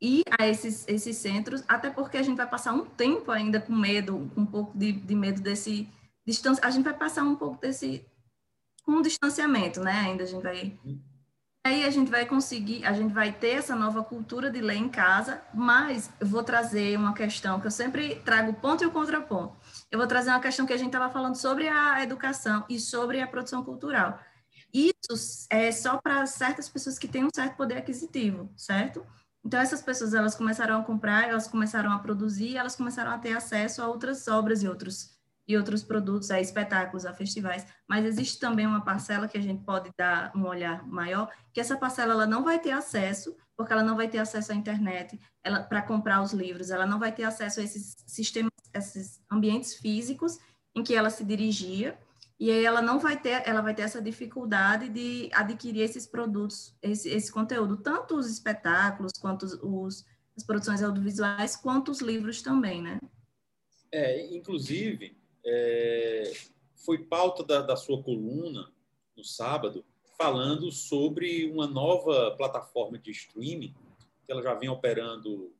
ir 0.00 0.24
a 0.38 0.46
esses, 0.46 0.88
esses 0.88 1.18
centros, 1.18 1.62
até 1.68 1.90
porque 1.90 2.16
a 2.16 2.22
gente 2.22 2.38
vai 2.38 2.48
passar 2.48 2.72
um 2.72 2.86
tempo 2.86 3.30
ainda 3.30 3.60
com 3.60 3.74
medo, 3.74 4.30
com 4.34 4.40
um 4.40 4.46
pouco 4.46 4.76
de, 4.76 4.90
de 4.90 5.14
medo 5.14 5.42
desse 5.42 5.86
distância. 6.26 6.64
A 6.66 6.70
gente 6.70 6.84
vai 6.84 6.94
passar 6.94 7.24
um 7.24 7.36
pouco 7.36 7.60
desse 7.60 8.06
com 8.90 8.96
um 8.96 9.02
distanciamento, 9.02 9.80
né? 9.80 9.92
Ainda 10.00 10.24
a 10.24 10.26
gente 10.26 10.42
vai 10.42 10.76
Aí 11.64 11.84
a 11.84 11.90
gente 11.90 12.10
vai 12.10 12.24
conseguir, 12.24 12.84
a 12.86 12.92
gente 12.94 13.12
vai 13.12 13.30
ter 13.30 13.50
essa 13.50 13.76
nova 13.76 14.02
cultura 14.02 14.50
de 14.50 14.62
ler 14.62 14.76
em 14.76 14.88
casa, 14.88 15.42
mas 15.52 16.10
eu 16.18 16.26
vou 16.26 16.42
trazer 16.42 16.96
uma 16.96 17.12
questão 17.12 17.60
que 17.60 17.66
eu 17.66 17.70
sempre 17.70 18.16
trago 18.24 18.54
ponto 18.54 18.82
e 18.82 18.86
o 18.86 18.90
contraponto. 18.90 19.54
Eu 19.90 19.98
vou 19.98 20.08
trazer 20.08 20.30
uma 20.30 20.40
questão 20.40 20.64
que 20.64 20.72
a 20.72 20.76
gente 20.76 20.88
estava 20.88 21.12
falando 21.12 21.36
sobre 21.36 21.68
a 21.68 22.02
educação 22.02 22.64
e 22.66 22.80
sobre 22.80 23.20
a 23.20 23.26
produção 23.26 23.62
cultural. 23.62 24.18
Isso 24.72 25.46
é 25.50 25.70
só 25.70 25.98
para 25.98 26.24
certas 26.24 26.66
pessoas 26.66 26.98
que 26.98 27.06
têm 27.06 27.24
um 27.24 27.30
certo 27.32 27.56
poder 27.56 27.76
aquisitivo, 27.76 28.50
certo? 28.56 29.06
Então 29.44 29.60
essas 29.60 29.82
pessoas 29.82 30.14
elas 30.14 30.34
começaram 30.34 30.80
a 30.80 30.82
comprar, 30.82 31.28
elas 31.28 31.46
começaram 31.46 31.92
a 31.92 31.98
produzir, 31.98 32.56
elas 32.56 32.74
começaram 32.74 33.10
a 33.10 33.18
ter 33.18 33.36
acesso 33.36 33.82
a 33.82 33.86
outras 33.86 34.26
obras 34.28 34.62
e 34.62 34.68
outros 34.68 35.19
e 35.50 35.56
outros 35.56 35.82
produtos, 35.82 36.30
a 36.30 36.40
espetáculos, 36.40 37.04
a 37.04 37.12
festivais, 37.12 37.66
mas 37.88 38.04
existe 38.04 38.38
também 38.38 38.64
uma 38.64 38.84
parcela 38.84 39.26
que 39.26 39.36
a 39.36 39.42
gente 39.42 39.64
pode 39.64 39.90
dar 39.98 40.30
um 40.36 40.46
olhar 40.46 40.86
maior, 40.86 41.28
que 41.52 41.60
essa 41.60 41.76
parcela 41.76 42.12
ela 42.12 42.26
não 42.26 42.44
vai 42.44 42.60
ter 42.60 42.70
acesso, 42.70 43.36
porque 43.56 43.72
ela 43.72 43.82
não 43.82 43.96
vai 43.96 44.06
ter 44.06 44.18
acesso 44.18 44.52
à 44.52 44.54
internet 44.54 45.18
para 45.68 45.82
comprar 45.82 46.22
os 46.22 46.32
livros, 46.32 46.70
ela 46.70 46.86
não 46.86 47.00
vai 47.00 47.10
ter 47.10 47.24
acesso 47.24 47.58
a 47.58 47.64
esses 47.64 47.96
sistemas, 48.06 48.52
esses 48.72 49.20
ambientes 49.28 49.74
físicos 49.74 50.38
em 50.72 50.84
que 50.84 50.94
ela 50.94 51.10
se 51.10 51.24
dirigia, 51.24 51.98
e 52.38 52.48
aí 52.48 52.64
ela 52.64 52.80
não 52.80 53.00
vai 53.00 53.20
ter, 53.20 53.42
ela 53.44 53.60
vai 53.60 53.74
ter 53.74 53.82
essa 53.82 54.00
dificuldade 54.00 54.88
de 54.88 55.28
adquirir 55.32 55.82
esses 55.82 56.06
produtos, 56.06 56.76
esse, 56.80 57.08
esse 57.08 57.32
conteúdo, 57.32 57.76
tanto 57.76 58.14
os 58.14 58.30
espetáculos, 58.30 59.14
quanto 59.20 59.46
os, 59.66 60.06
as 60.36 60.44
produções 60.44 60.80
audiovisuais, 60.80 61.56
quanto 61.56 61.90
os 61.90 62.00
livros 62.00 62.40
também, 62.40 62.80
né? 62.80 63.00
É, 63.92 64.32
inclusive, 64.32 65.19
é, 65.44 66.32
foi 66.76 66.98
pauta 66.98 67.44
da, 67.44 67.62
da 67.62 67.76
sua 67.76 68.02
coluna 68.02 68.70
no 69.16 69.24
sábado, 69.24 69.84
falando 70.16 70.70
sobre 70.70 71.50
uma 71.50 71.66
nova 71.66 72.32
plataforma 72.36 72.98
de 72.98 73.10
streaming, 73.10 73.74
que 74.24 74.32
ela 74.32 74.42
já 74.42 74.54
vem 74.54 74.68
operando 74.68 75.52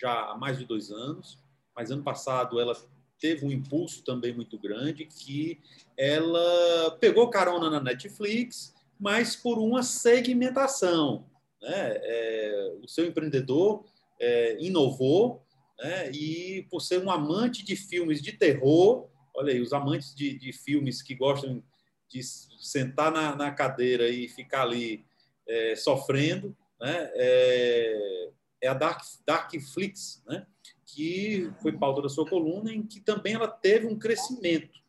já 0.00 0.30
há 0.30 0.36
mais 0.36 0.58
de 0.58 0.64
dois 0.64 0.90
anos, 0.90 1.38
mas 1.76 1.90
ano 1.90 2.02
passado 2.02 2.58
ela 2.58 2.74
teve 3.18 3.44
um 3.44 3.50
impulso 3.50 4.02
também 4.02 4.34
muito 4.34 4.58
grande, 4.58 5.04
que 5.04 5.60
ela 5.96 6.96
pegou 6.98 7.28
carona 7.28 7.68
na 7.68 7.80
Netflix, 7.80 8.74
mas 8.98 9.36
por 9.36 9.58
uma 9.58 9.82
segmentação. 9.82 11.26
Né? 11.60 11.70
É, 11.70 12.76
o 12.82 12.88
seu 12.88 13.06
empreendedor 13.06 13.84
é, 14.18 14.56
inovou 14.62 15.42
né? 15.80 16.10
e 16.10 16.66
por 16.70 16.80
ser 16.80 17.02
um 17.02 17.10
amante 17.10 17.64
de 17.64 17.74
filmes 17.74 18.20
de 18.22 18.32
terror, 18.32 19.08
olha 19.34 19.52
aí, 19.52 19.60
os 19.60 19.72
amantes 19.72 20.14
de, 20.14 20.38
de 20.38 20.52
filmes 20.52 21.02
que 21.02 21.14
gostam 21.14 21.62
de 22.08 22.22
sentar 22.22 23.10
na, 23.10 23.34
na 23.34 23.50
cadeira 23.50 24.08
e 24.08 24.28
ficar 24.28 24.62
ali 24.62 25.04
é, 25.48 25.74
sofrendo, 25.76 26.56
né? 26.80 27.10
é, 27.14 28.30
é 28.62 28.68
a 28.68 28.74
Dark, 28.74 29.02
Darkflix, 29.26 30.22
né? 30.26 30.46
que 30.84 31.50
foi 31.62 31.72
pauta 31.72 32.02
da 32.02 32.08
sua 32.08 32.28
coluna, 32.28 32.72
em 32.72 32.82
que 32.82 33.00
também 33.00 33.34
ela 33.34 33.48
teve 33.48 33.86
um 33.86 33.98
crescimento. 33.98 34.80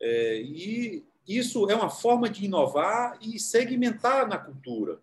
É, 0.00 0.40
e 0.40 1.04
isso 1.26 1.68
é 1.70 1.74
uma 1.74 1.90
forma 1.90 2.28
de 2.28 2.44
inovar 2.44 3.18
e 3.20 3.38
segmentar 3.38 4.28
na 4.28 4.38
cultura. 4.38 5.00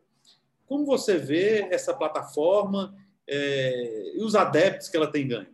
Como 0.65 0.85
você 0.85 1.17
vê 1.17 1.67
essa 1.71 1.93
plataforma 1.93 2.95
é, 3.31 4.17
e 4.17 4.23
os 4.23 4.35
adeptos 4.35 4.89
que 4.89 4.97
ela 4.97 5.09
tem 5.09 5.27
ganho? 5.27 5.47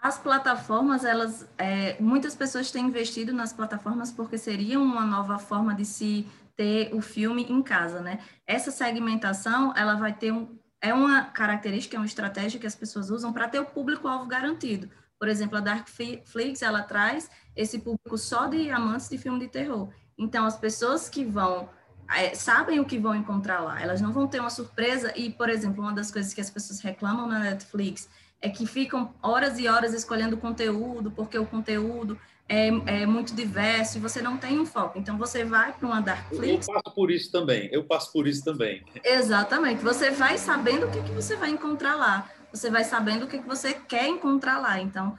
As 0.00 0.16
plataformas, 0.18 1.04
elas, 1.04 1.46
é, 1.58 2.00
muitas 2.00 2.34
pessoas 2.34 2.70
têm 2.70 2.86
investido 2.86 3.32
nas 3.32 3.52
plataformas 3.52 4.10
porque 4.10 4.38
seria 4.38 4.80
uma 4.80 5.04
nova 5.04 5.38
forma 5.38 5.74
de 5.74 5.84
se 5.84 6.26
ter 6.56 6.94
o 6.94 7.00
filme 7.00 7.44
em 7.44 7.62
casa, 7.62 8.00
né? 8.00 8.20
Essa 8.46 8.70
segmentação, 8.70 9.74
ela 9.76 9.96
vai 9.96 10.12
ter 10.12 10.32
um, 10.32 10.58
é 10.80 10.94
uma 10.94 11.24
característica, 11.24 11.96
é 11.96 12.00
uma 12.00 12.06
estratégia 12.06 12.58
que 12.58 12.66
as 12.66 12.74
pessoas 12.74 13.10
usam 13.10 13.32
para 13.32 13.48
ter 13.48 13.58
o 13.58 13.66
público-alvo 13.66 14.26
garantido. 14.26 14.88
Por 15.18 15.28
exemplo, 15.28 15.58
a 15.58 15.60
Darkflix, 15.60 16.62
ela 16.62 16.82
traz 16.82 17.28
esse 17.54 17.80
público 17.80 18.16
só 18.16 18.46
de 18.46 18.70
amantes 18.70 19.08
de 19.08 19.18
filme 19.18 19.40
de 19.40 19.48
terror. 19.48 19.92
Então, 20.16 20.46
as 20.46 20.56
pessoas 20.56 21.08
que 21.08 21.24
vão 21.24 21.68
é, 22.16 22.34
sabem 22.34 22.80
o 22.80 22.84
que 22.84 22.98
vão 22.98 23.14
encontrar 23.14 23.60
lá. 23.60 23.80
Elas 23.80 24.00
não 24.00 24.12
vão 24.12 24.26
ter 24.26 24.40
uma 24.40 24.50
surpresa. 24.50 25.12
E, 25.16 25.30
por 25.30 25.48
exemplo, 25.48 25.82
uma 25.82 25.92
das 25.92 26.10
coisas 26.10 26.32
que 26.32 26.40
as 26.40 26.50
pessoas 26.50 26.80
reclamam 26.80 27.26
na 27.26 27.38
Netflix 27.38 28.08
é 28.40 28.48
que 28.48 28.66
ficam 28.66 29.14
horas 29.22 29.58
e 29.58 29.68
horas 29.68 29.92
escolhendo 29.92 30.36
conteúdo, 30.36 31.10
porque 31.10 31.38
o 31.38 31.44
conteúdo 31.44 32.18
é, 32.48 32.68
é 32.68 33.06
muito 33.06 33.34
diverso 33.34 33.98
e 33.98 34.00
você 34.00 34.22
não 34.22 34.38
tem 34.38 34.58
um 34.58 34.64
foco. 34.64 34.98
Então, 34.98 35.18
você 35.18 35.44
vai 35.44 35.72
para 35.72 35.86
uma 35.86 36.00
Darkflix. 36.00 36.66
Eu 36.66 36.74
passo 36.74 36.94
por 36.94 37.10
isso 37.10 37.30
também. 37.30 37.68
Eu 37.70 37.84
passo 37.84 38.12
por 38.12 38.26
isso 38.26 38.44
também. 38.44 38.84
Exatamente. 39.04 39.82
Você 39.82 40.10
vai 40.10 40.38
sabendo 40.38 40.86
o 40.86 40.90
que, 40.90 41.02
que 41.02 41.10
você 41.10 41.36
vai 41.36 41.50
encontrar 41.50 41.94
lá. 41.94 42.30
Você 42.50 42.70
vai 42.70 42.84
sabendo 42.84 43.26
o 43.26 43.28
que, 43.28 43.38
que 43.38 43.46
você 43.46 43.74
quer 43.74 44.08
encontrar 44.08 44.58
lá. 44.58 44.80
Então, 44.80 45.18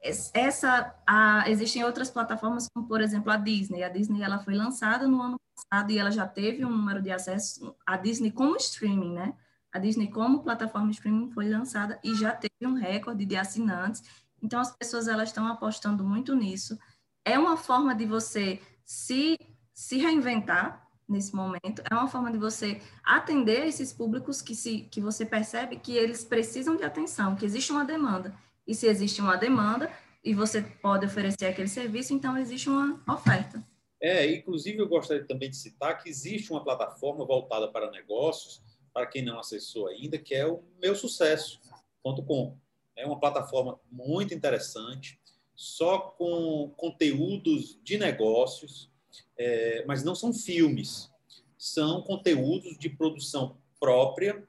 essa 0.00 0.94
a, 1.06 1.50
existem 1.50 1.84
outras 1.84 2.10
plataformas 2.10 2.68
como 2.68 2.86
por 2.86 3.00
exemplo 3.00 3.32
a 3.32 3.36
Disney. 3.36 3.82
A 3.82 3.88
Disney 3.88 4.22
ela 4.22 4.38
foi 4.38 4.54
lançada 4.54 5.08
no 5.08 5.20
ano 5.20 5.40
passado 5.54 5.90
e 5.90 5.98
ela 5.98 6.10
já 6.10 6.26
teve 6.26 6.64
um 6.64 6.70
número 6.70 7.02
de 7.02 7.10
acessos 7.10 7.72
a 7.86 7.96
Disney 7.96 8.30
como 8.30 8.56
streaming 8.56 9.12
né? 9.12 9.34
A 9.72 9.78
Disney 9.78 10.08
como 10.08 10.42
plataforma 10.42 10.90
streaming 10.90 11.30
foi 11.30 11.48
lançada 11.48 11.98
e 12.02 12.14
já 12.14 12.32
teve 12.32 12.66
um 12.66 12.74
recorde 12.74 13.24
de 13.24 13.36
assinantes. 13.36 14.02
Então 14.42 14.60
as 14.60 14.74
pessoas 14.74 15.08
elas 15.08 15.28
estão 15.30 15.46
apostando 15.46 16.04
muito 16.04 16.34
nisso. 16.34 16.78
É 17.24 17.38
uma 17.38 17.56
forma 17.56 17.94
de 17.94 18.06
você 18.06 18.60
se 18.84 19.38
se 19.74 19.98
reinventar 19.98 20.88
nesse 21.08 21.34
momento. 21.34 21.82
É 21.90 21.94
uma 21.94 22.08
forma 22.08 22.30
de 22.30 22.38
você 22.38 22.80
atender 23.02 23.66
esses 23.66 23.92
públicos 23.92 24.40
que 24.40 24.54
se 24.54 24.82
que 24.90 25.00
você 25.00 25.26
percebe 25.26 25.76
que 25.76 25.92
eles 25.92 26.24
precisam 26.24 26.76
de 26.76 26.84
atenção 26.84 27.34
que 27.34 27.44
existe 27.44 27.72
uma 27.72 27.84
demanda 27.84 28.34
e 28.68 28.74
se 28.74 28.86
existe 28.86 29.22
uma 29.22 29.36
demanda 29.36 29.90
e 30.22 30.34
você 30.34 30.60
pode 30.60 31.06
oferecer 31.06 31.46
aquele 31.46 31.68
serviço, 31.68 32.12
então 32.12 32.36
existe 32.36 32.68
uma 32.68 33.02
oferta. 33.08 33.66
É, 34.00 34.30
inclusive 34.30 34.78
eu 34.78 34.86
gostaria 34.86 35.26
também 35.26 35.48
de 35.48 35.56
citar 35.56 36.00
que 36.00 36.10
existe 36.10 36.52
uma 36.52 36.62
plataforma 36.62 37.24
voltada 37.24 37.66
para 37.68 37.90
negócios, 37.90 38.62
para 38.92 39.06
quem 39.06 39.24
não 39.24 39.38
acessou 39.38 39.88
ainda, 39.88 40.18
que 40.18 40.34
é 40.34 40.46
o 40.46 40.62
meusucesso.com. 40.82 42.56
É 42.94 43.06
uma 43.06 43.18
plataforma 43.18 43.80
muito 43.90 44.34
interessante, 44.34 45.18
só 45.56 45.98
com 45.98 46.72
conteúdos 46.76 47.80
de 47.82 47.96
negócios, 47.96 48.90
é, 49.36 49.84
mas 49.86 50.04
não 50.04 50.14
são 50.14 50.32
filmes, 50.32 51.10
são 51.56 52.02
conteúdos 52.02 52.78
de 52.78 52.90
produção 52.90 53.56
própria 53.80 54.46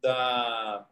da, 0.00 0.88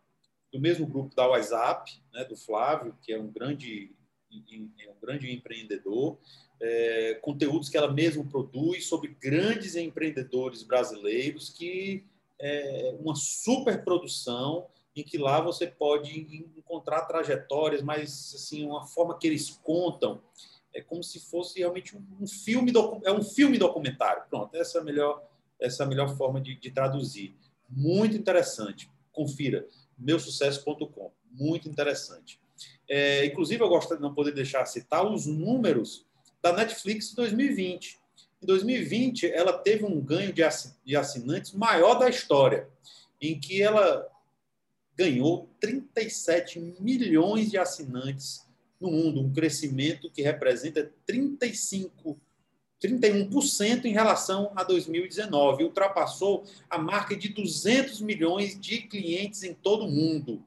do 0.52 0.60
mesmo 0.60 0.86
grupo 0.86 1.14
da 1.14 1.28
WhatsApp, 1.28 2.00
né, 2.12 2.24
do 2.24 2.36
Flávio, 2.36 2.96
que 3.02 3.12
é 3.12 3.18
um 3.18 3.28
grande, 3.28 3.92
é 4.32 4.90
um 4.90 5.00
grande 5.00 5.32
empreendedor, 5.32 6.18
é, 6.60 7.18
conteúdos 7.22 7.68
que 7.68 7.76
ela 7.76 7.90
mesma 7.90 8.24
produz 8.24 8.86
sobre 8.86 9.16
grandes 9.20 9.76
empreendedores 9.76 10.62
brasileiros, 10.62 11.50
que 11.50 12.04
é 12.38 12.94
uma 12.98 13.14
super 13.14 13.84
produção 13.84 14.66
em 14.94 15.04
que 15.04 15.16
lá 15.18 15.40
você 15.40 15.66
pode 15.66 16.48
encontrar 16.56 17.02
trajetórias, 17.02 17.82
mas 17.82 18.32
assim 18.34 18.66
uma 18.66 18.86
forma 18.86 19.16
que 19.18 19.26
eles 19.26 19.50
contam 19.62 20.20
é 20.74 20.80
como 20.80 21.02
se 21.02 21.18
fosse 21.20 21.58
realmente 21.58 21.96
um, 21.96 22.26
filme 22.26 22.72
é 23.04 23.12
um 23.12 23.22
filme 23.22 23.58
documentário. 23.58 24.22
Pronto, 24.28 24.54
essa 24.56 24.78
é 24.78 24.80
a 24.80 24.84
melhor 24.84 25.28
essa 25.60 25.82
é 25.82 25.86
a 25.86 25.88
melhor 25.88 26.16
forma 26.16 26.40
de, 26.40 26.56
de 26.56 26.70
traduzir. 26.70 27.36
Muito 27.68 28.16
interessante. 28.16 28.90
Confira 29.12 29.66
meusucesso.com. 30.00 31.12
Muito 31.32 31.68
interessante. 31.68 32.40
É, 32.88 33.24
inclusive, 33.26 33.62
eu 33.62 33.68
gosto 33.68 33.94
de 33.94 34.02
não 34.02 34.14
poder 34.14 34.32
deixar 34.32 34.62
de 34.62 34.72
citar 34.72 35.06
os 35.06 35.26
números 35.26 36.06
da 36.42 36.52
Netflix 36.52 37.12
em 37.12 37.14
2020. 37.14 38.00
Em 38.42 38.46
2020, 38.46 39.30
ela 39.30 39.52
teve 39.52 39.84
um 39.84 40.00
ganho 40.00 40.32
de 40.32 40.96
assinantes 40.96 41.52
maior 41.52 41.94
da 41.94 42.08
história, 42.08 42.68
em 43.20 43.38
que 43.38 43.62
ela 43.62 44.08
ganhou 44.96 45.48
37 45.60 46.58
milhões 46.80 47.50
de 47.50 47.58
assinantes 47.58 48.46
no 48.80 48.90
mundo, 48.90 49.20
um 49.20 49.32
crescimento 49.32 50.10
que 50.10 50.22
representa 50.22 50.90
35 51.06 52.18
31% 52.82 53.84
em 53.84 53.92
relação 53.92 54.52
a 54.56 54.64
2019, 54.64 55.64
ultrapassou 55.64 56.44
a 56.68 56.78
marca 56.78 57.16
de 57.16 57.28
200 57.28 58.00
milhões 58.00 58.58
de 58.58 58.82
clientes 58.82 59.42
em 59.42 59.52
todo 59.52 59.84
o 59.84 59.90
mundo. 59.90 60.42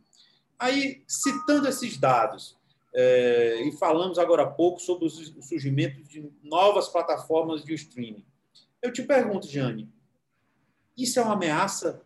Aí, 0.58 1.04
citando 1.08 1.68
esses 1.68 1.98
dados, 1.98 2.58
é, 2.94 3.62
e 3.68 3.72
falamos 3.74 4.18
agora 4.18 4.44
há 4.44 4.48
pouco 4.48 4.80
sobre 4.80 5.06
o 5.06 5.10
surgimento 5.10 6.02
de 6.04 6.30
novas 6.44 6.88
plataformas 6.88 7.64
de 7.64 7.74
streaming. 7.74 8.26
Eu 8.82 8.92
te 8.92 9.02
pergunto, 9.04 9.48
Jane, 9.48 9.90
isso 10.98 11.20
é 11.20 11.24
uma 11.24 11.34
ameaça 11.34 12.02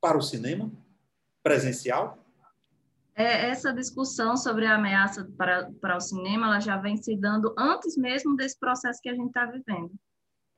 para 0.00 0.18
o 0.18 0.22
cinema 0.22 0.70
presencial? 1.42 2.25
É, 3.16 3.48
essa 3.48 3.72
discussão 3.72 4.36
sobre 4.36 4.66
a 4.66 4.74
ameaça 4.74 5.26
para, 5.38 5.70
para 5.80 5.96
o 5.96 6.00
cinema, 6.00 6.48
ela 6.48 6.60
já 6.60 6.76
vem 6.76 6.98
se 6.98 7.16
dando 7.16 7.54
antes 7.58 7.96
mesmo 7.96 8.36
desse 8.36 8.58
processo 8.60 9.00
que 9.02 9.08
a 9.08 9.14
gente 9.14 9.28
está 9.28 9.46
vivendo. 9.46 9.90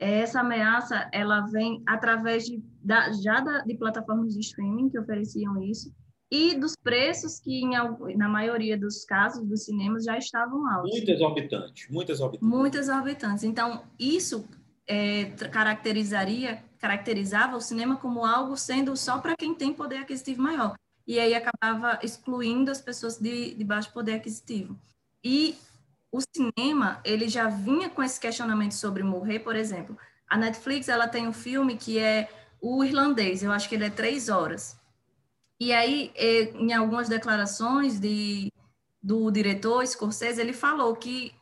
Essa 0.00 0.40
ameaça, 0.40 1.08
ela 1.12 1.42
vem 1.42 1.82
através 1.86 2.44
de, 2.44 2.60
da, 2.82 3.12
já 3.12 3.40
da, 3.40 3.60
de 3.60 3.76
plataformas 3.76 4.34
de 4.34 4.40
streaming 4.40 4.90
que 4.90 4.98
ofereciam 4.98 5.62
isso, 5.62 5.92
e 6.30 6.54
dos 6.54 6.74
preços 6.76 7.40
que, 7.40 7.64
em, 7.64 7.70
na 8.16 8.28
maioria 8.28 8.76
dos 8.76 9.04
casos 9.04 9.46
dos 9.46 9.64
cinemas, 9.64 10.04
já 10.04 10.18
estavam 10.18 10.68
altos. 10.68 10.90
Muito 10.90 11.10
exorbitantes, 11.10 11.88
muito 11.88 12.12
exorbitantes. 12.12 12.48
Muito 12.48 12.78
exorbitantes. 12.78 13.44
Então, 13.44 13.82
isso 13.98 14.46
é, 14.86 15.26
caracterizaria, 15.50 16.62
caracterizava 16.78 17.56
o 17.56 17.60
cinema 17.60 17.96
como 17.96 18.26
algo 18.26 18.56
sendo 18.56 18.96
só 18.96 19.18
para 19.18 19.36
quem 19.36 19.54
tem 19.54 19.72
poder 19.72 19.98
aquisitivo 19.98 20.42
maior. 20.42 20.74
E 21.08 21.18
aí 21.18 21.34
acabava 21.34 21.98
excluindo 22.02 22.70
as 22.70 22.82
pessoas 22.82 23.16
de, 23.16 23.54
de 23.54 23.64
baixo 23.64 23.90
poder 23.94 24.16
aquisitivo. 24.16 24.78
E 25.24 25.56
o 26.12 26.20
cinema, 26.20 27.00
ele 27.02 27.30
já 27.30 27.48
vinha 27.48 27.88
com 27.88 28.02
esse 28.02 28.20
questionamento 28.20 28.72
sobre 28.72 29.02
morrer, 29.02 29.38
por 29.38 29.56
exemplo. 29.56 29.96
A 30.28 30.36
Netflix, 30.36 30.86
ela 30.86 31.08
tem 31.08 31.26
um 31.26 31.32
filme 31.32 31.78
que 31.78 31.98
é 31.98 32.28
o 32.60 32.84
irlandês, 32.84 33.42
eu 33.42 33.50
acho 33.50 33.70
que 33.70 33.74
ele 33.74 33.86
é 33.86 33.90
três 33.90 34.28
horas. 34.28 34.78
E 35.58 35.72
aí, 35.72 36.12
é, 36.14 36.52
em 36.52 36.74
algumas 36.74 37.08
declarações 37.08 37.98
de, 37.98 38.52
do 39.02 39.30
diretor 39.30 39.86
Scorsese, 39.86 40.38
ele 40.38 40.52
falou 40.52 40.94
que 40.94 41.32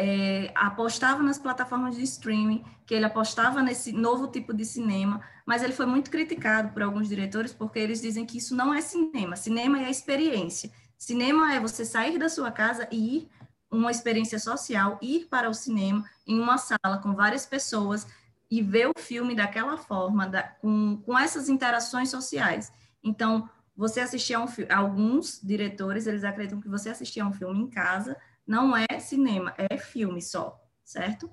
é, 0.00 0.50
apostava 0.54 1.22
nas 1.22 1.38
plataformas 1.38 1.94
de 1.94 2.02
streaming, 2.02 2.64
que 2.86 2.94
ele 2.94 3.04
apostava 3.04 3.62
nesse 3.62 3.92
novo 3.92 4.28
tipo 4.28 4.54
de 4.54 4.64
cinema, 4.64 5.20
mas 5.44 5.62
ele 5.62 5.74
foi 5.74 5.84
muito 5.84 6.10
criticado 6.10 6.70
por 6.72 6.80
alguns 6.80 7.06
diretores 7.06 7.52
porque 7.52 7.78
eles 7.78 8.00
dizem 8.00 8.24
que 8.24 8.38
isso 8.38 8.56
não 8.56 8.72
é 8.72 8.80
cinema. 8.80 9.36
Cinema 9.36 9.78
é 9.78 9.90
experiência. 9.90 10.70
Cinema 10.96 11.52
é 11.54 11.60
você 11.60 11.84
sair 11.84 12.18
da 12.18 12.30
sua 12.30 12.50
casa 12.50 12.88
e 12.90 13.18
ir 13.18 13.28
uma 13.70 13.90
experiência 13.90 14.38
social, 14.38 14.98
ir 15.02 15.26
para 15.26 15.50
o 15.50 15.54
cinema 15.54 16.02
em 16.26 16.40
uma 16.40 16.56
sala 16.56 16.98
com 17.02 17.14
várias 17.14 17.44
pessoas 17.44 18.06
e 18.50 18.62
ver 18.62 18.86
o 18.86 18.98
filme 18.98 19.34
daquela 19.34 19.76
forma, 19.76 20.26
da, 20.26 20.42
com, 20.42 20.96
com 21.04 21.16
essas 21.16 21.50
interações 21.50 22.08
sociais. 22.08 22.72
Então, 23.04 23.48
você 23.76 24.00
assistir 24.00 24.32
a 24.32 24.40
um 24.40 24.48
filme, 24.48 24.72
alguns 24.72 25.40
diretores, 25.42 26.06
eles 26.06 26.24
acreditam 26.24 26.60
que 26.60 26.68
você 26.70 26.88
assistir 26.88 27.20
a 27.20 27.26
um 27.26 27.32
filme 27.32 27.60
em 27.60 27.68
casa 27.68 28.16
não 28.50 28.76
é 28.76 28.98
cinema, 28.98 29.54
é 29.56 29.78
filme 29.78 30.20
só, 30.20 30.60
certo? 30.84 31.30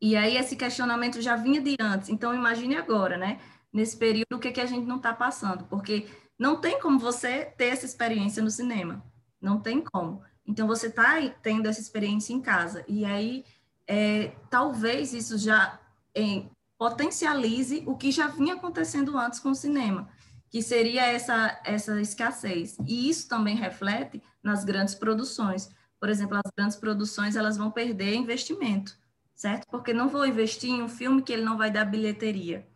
E 0.00 0.14
aí 0.14 0.36
esse 0.36 0.54
questionamento 0.54 1.20
já 1.20 1.34
vinha 1.34 1.60
de 1.60 1.76
antes. 1.80 2.08
Então, 2.10 2.32
imagine 2.32 2.76
agora, 2.76 3.16
né? 3.16 3.40
Nesse 3.72 3.96
período, 3.96 4.36
o 4.36 4.38
que, 4.38 4.52
que 4.52 4.60
a 4.60 4.66
gente 4.66 4.86
não 4.86 4.98
está 4.98 5.12
passando? 5.12 5.64
Porque 5.64 6.06
não 6.38 6.60
tem 6.60 6.80
como 6.80 6.96
você 6.96 7.44
ter 7.44 7.70
essa 7.70 7.84
experiência 7.84 8.40
no 8.40 8.52
cinema. 8.52 9.04
Não 9.40 9.58
tem 9.58 9.82
como. 9.82 10.22
Então, 10.46 10.68
você 10.68 10.86
está 10.86 11.16
tendo 11.42 11.66
essa 11.66 11.80
experiência 11.80 12.32
em 12.32 12.40
casa. 12.40 12.84
E 12.86 13.04
aí, 13.04 13.44
é, 13.84 14.28
talvez 14.48 15.12
isso 15.12 15.36
já 15.36 15.80
é, 16.14 16.44
potencialize 16.78 17.82
o 17.84 17.96
que 17.96 18.12
já 18.12 18.28
vinha 18.28 18.54
acontecendo 18.54 19.18
antes 19.18 19.40
com 19.40 19.50
o 19.50 19.56
cinema 19.56 20.08
que 20.50 20.62
seria 20.62 21.04
essa, 21.04 21.60
essa 21.64 22.00
escassez. 22.00 22.78
E 22.86 23.10
isso 23.10 23.28
também 23.28 23.54
reflete 23.54 24.22
nas 24.42 24.64
grandes 24.64 24.94
produções. 24.94 25.68
Por 26.00 26.08
exemplo, 26.08 26.36
as 26.36 26.52
grandes 26.56 26.76
produções 26.76 27.36
elas 27.36 27.56
vão 27.56 27.70
perder 27.70 28.14
investimento, 28.14 28.96
certo? 29.34 29.66
Porque 29.70 29.92
não 29.92 30.08
vou 30.08 30.26
investir 30.26 30.70
em 30.70 30.82
um 30.82 30.88
filme 30.88 31.22
que 31.22 31.32
ele 31.32 31.42
não 31.42 31.56
vai 31.56 31.70
dar 31.70 31.84
bilheteria. 31.84 32.66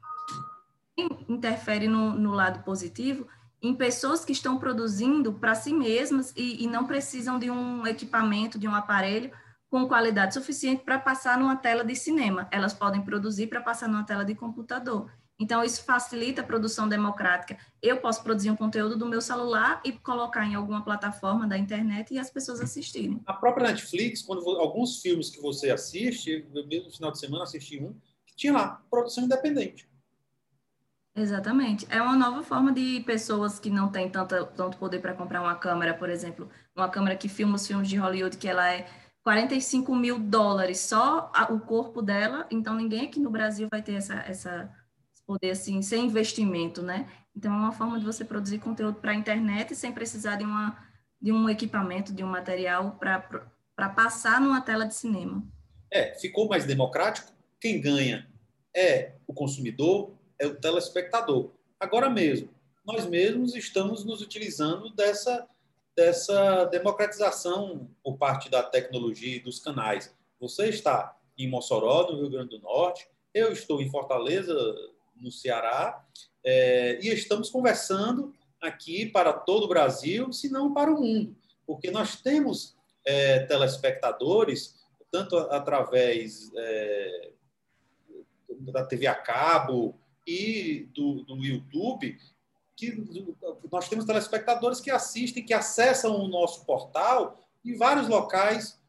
Interfere 1.29 1.89
no, 1.89 2.13
no 2.13 2.33
lado 2.33 2.63
positivo 2.65 3.27
em 3.63 3.75
pessoas 3.75 4.25
que 4.25 4.33
estão 4.33 4.59
produzindo 4.59 5.33
para 5.33 5.55
si 5.55 5.73
mesmas 5.73 6.33
e, 6.37 6.65
e 6.65 6.67
não 6.67 6.85
precisam 6.85 7.39
de 7.39 7.49
um 7.49 7.87
equipamento, 7.87 8.59
de 8.59 8.67
um 8.67 8.75
aparelho 8.75 9.31
com 9.71 9.87
qualidade 9.87 10.35
suficiente 10.35 10.83
para 10.85 10.99
passar 10.99 11.39
numa 11.39 11.57
tela 11.57 11.85
de 11.85 11.95
cinema. 11.95 12.49
Elas 12.51 12.75
podem 12.75 13.01
produzir 13.01 13.47
para 13.47 13.61
passar 13.61 13.89
numa 13.89 14.05
tela 14.05 14.25
de 14.25 14.35
computador. 14.35 15.11
Então, 15.43 15.65
isso 15.65 15.83
facilita 15.83 16.41
a 16.41 16.45
produção 16.45 16.89
democrática. 16.89 17.59
Eu 17.83 17.97
posso 17.97 18.23
produzir 18.23 18.49
um 18.49 18.55
conteúdo 18.55 18.97
do 18.97 19.07
meu 19.07 19.21
celular 19.21 19.83
e 19.85 19.91
colocar 19.91 20.47
em 20.47 20.55
alguma 20.55 20.85
plataforma 20.85 21.49
da 21.49 21.59
internet 21.59 22.15
e 22.15 22.19
as 22.21 22.31
pessoas 22.31 22.61
assistirem. 22.61 23.21
A 23.27 23.33
própria 23.33 23.67
Netflix, 23.67 24.23
quando 24.23 24.49
alguns 24.49 25.01
filmes 25.01 25.31
que 25.31 25.43
você 25.43 25.73
assiste, 25.73 26.47
eu 26.55 26.65
mesmo 26.69 26.87
no 26.87 26.93
final 26.93 27.11
de 27.11 27.19
semana 27.19 27.43
assisti 27.43 27.83
um, 27.83 27.93
que 28.25 28.37
tinha 28.37 28.53
lá, 28.53 28.81
produção 28.89 29.25
independente. 29.25 29.91
Exatamente. 31.13 31.89
É 31.91 32.01
uma 32.01 32.17
nova 32.17 32.45
forma 32.45 32.71
de 32.73 33.01
pessoas 33.01 33.59
que 33.59 33.69
não 33.69 33.91
têm 33.91 34.09
tanto, 34.09 34.47
tanto 34.47 34.79
poder 34.79 35.01
para 35.01 35.13
comprar 35.13 35.43
uma 35.43 35.57
câmera, 35.57 35.93
por 35.93 36.09
exemplo, 36.09 36.49
uma 36.75 36.89
câmera 36.89 37.17
que 37.17 37.29
filma 37.29 37.57
os 37.57 37.67
filmes 37.67 37.89
de 37.89 37.97
Hollywood, 37.97 38.37
que 38.37 38.47
ela 38.47 38.73
é 38.73 38.87
45 39.25 39.93
mil 39.97 40.21
dólares 40.21 40.79
só 40.79 41.33
o 41.51 41.59
corpo 41.59 42.01
dela, 42.01 42.47
então 42.49 42.77
ninguém 42.77 43.07
aqui 43.07 43.19
no 43.19 43.31
Brasil 43.31 43.69
vai 43.71 43.83
ter 43.83 43.95
essa, 43.95 44.15
essa 44.15 44.82
poder 45.33 45.53
assim 45.53 45.81
sem 45.81 46.07
investimento, 46.07 46.83
né? 46.83 47.11
Então 47.35 47.53
é 47.53 47.57
uma 47.57 47.73
forma 47.73 47.99
de 47.99 48.05
você 48.05 48.23
produzir 48.23 48.59
conteúdo 48.59 49.01
para 49.01 49.13
a 49.13 49.15
internet 49.15 49.75
sem 49.75 49.91
precisar 49.91 50.37
de 50.37 50.45
uma 50.45 50.77
de 51.21 51.33
um 51.33 51.49
equipamento, 51.49 52.13
de 52.13 52.25
um 52.25 52.27
material 52.27 52.99
para 52.99 53.89
passar 53.91 54.41
numa 54.41 54.61
tela 54.61 54.85
de 54.85 54.95
cinema. 54.95 55.43
É, 55.89 56.15
ficou 56.19 56.49
mais 56.49 56.65
democrático. 56.65 57.33
Quem 57.61 57.81
ganha 57.81 58.29
é 58.75 59.13
o 59.25 59.33
consumidor, 59.33 60.15
é 60.37 60.47
o 60.47 60.57
telespectador. 60.57 61.53
Agora 61.79 62.11
mesmo, 62.11 62.49
nós 62.85 63.07
mesmos 63.07 63.55
estamos 63.55 64.05
nos 64.05 64.21
utilizando 64.21 64.91
dessa 64.91 65.49
dessa 65.95 66.65
democratização 66.65 67.89
por 68.03 68.17
parte 68.17 68.51
da 68.51 68.63
tecnologia 68.63 69.37
e 69.37 69.41
dos 69.41 69.61
canais. 69.61 70.15
Você 70.41 70.69
está 70.71 71.17
em 71.39 71.49
Mossoró, 71.49 72.11
no 72.11 72.19
Rio 72.19 72.31
Grande 72.31 72.57
do 72.57 72.63
Norte, 72.63 73.07
eu 73.35 73.53
estou 73.53 73.81
em 73.81 73.91
Fortaleza, 73.91 74.55
no 75.17 75.31
Ceará, 75.31 76.05
é, 76.45 76.99
e 77.01 77.09
estamos 77.09 77.51
conversando 77.51 78.35
aqui 78.61 79.07
para 79.07 79.33
todo 79.33 79.65
o 79.65 79.69
Brasil, 79.69 80.33
se 80.33 80.49
não 80.49 80.73
para 80.73 80.93
o 80.93 81.01
mundo, 81.01 81.37
porque 81.67 81.91
nós 81.91 82.21
temos 82.21 82.77
é, 83.05 83.41
telespectadores, 83.41 84.81
tanto 85.11 85.37
através 85.37 86.51
é, 86.57 87.33
da 88.61 88.85
TV 88.85 89.07
a 89.07 89.15
cabo 89.15 89.99
e 90.27 90.89
do, 90.95 91.23
do 91.25 91.37
YouTube, 91.37 92.19
que 92.77 93.05
nós 93.71 93.89
temos 93.89 94.05
telespectadores 94.05 94.81
que 94.81 94.91
assistem, 94.91 95.45
que 95.45 95.55
acessam 95.55 96.17
o 96.17 96.29
nosso 96.29 96.65
portal 96.65 97.39
em 97.65 97.77
vários 97.77 98.09
locais 98.09 98.81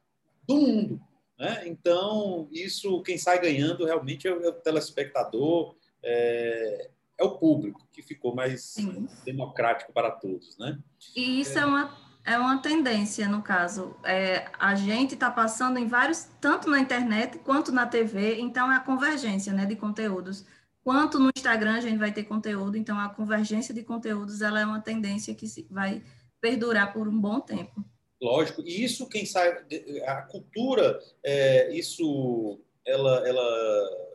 do 0.48 0.56
mundo. 0.56 1.02
Né? 1.38 1.64
Então, 1.68 2.48
isso, 2.52 3.02
quem 3.02 3.18
sai 3.18 3.40
ganhando 3.40 3.86
realmente 3.86 4.28
é 4.28 4.32
o 4.32 4.54
telespectador, 4.54 5.76
é, 6.04 6.90
é 7.18 7.24
o 7.24 7.38
público 7.38 7.88
que 7.92 8.02
ficou 8.02 8.36
mais 8.36 8.62
Sim. 8.64 9.08
democrático 9.26 9.94
para 9.94 10.12
todos, 10.12 10.58
né? 10.58 10.78
E 11.16 11.40
isso 11.40 11.58
é, 11.58 11.62
é 11.62 11.66
uma, 11.66 11.98
é 12.26 12.38
uma 12.38 12.58
tendência, 12.62 13.28
no 13.28 13.42
caso. 13.42 13.96
É, 14.04 14.48
a 14.60 14.76
gente 14.76 15.14
está 15.14 15.30
passando 15.30 15.78
em 15.78 15.88
vários, 15.88 16.28
tanto 16.42 16.70
na 16.70 16.80
internet 16.80 17.40
quanto 17.40 17.72
na 17.72 17.86
TV, 17.86 18.40
então 18.40 18.72
é 18.72 18.76
a 18.78 18.82
convergência 18.82 19.54
né, 19.54 19.66
de 19.66 19.76
conteúdos. 19.76 20.46
Quanto 20.84 21.18
no 21.18 21.32
Instagram 21.36 21.76
a 21.76 21.82
gente 21.82 21.98
vai 21.98 22.12
ter 22.12 22.24
conteúdo, 22.24 22.78
então 22.78 23.00
a 23.00 23.10
convergência 23.10 23.74
de 23.74 23.84
conteúdos 23.84 24.42
ela 24.42 24.60
é 24.60 24.66
uma 24.66 24.82
tendência 24.82 25.34
que 25.34 25.46
vai 25.70 26.04
perdurar 26.42 26.92
por 26.92 27.08
um 27.08 27.18
bom 27.18 27.40
tempo. 27.40 27.84
Lógico, 28.22 28.62
e 28.62 28.84
isso 28.84 29.08
quem 29.08 29.26
sabe, 29.26 29.60
a 30.06 30.22
cultura, 30.24 31.00
é, 31.24 31.74
isso 31.74 32.60
ela, 32.86 33.28
ela 33.28 34.13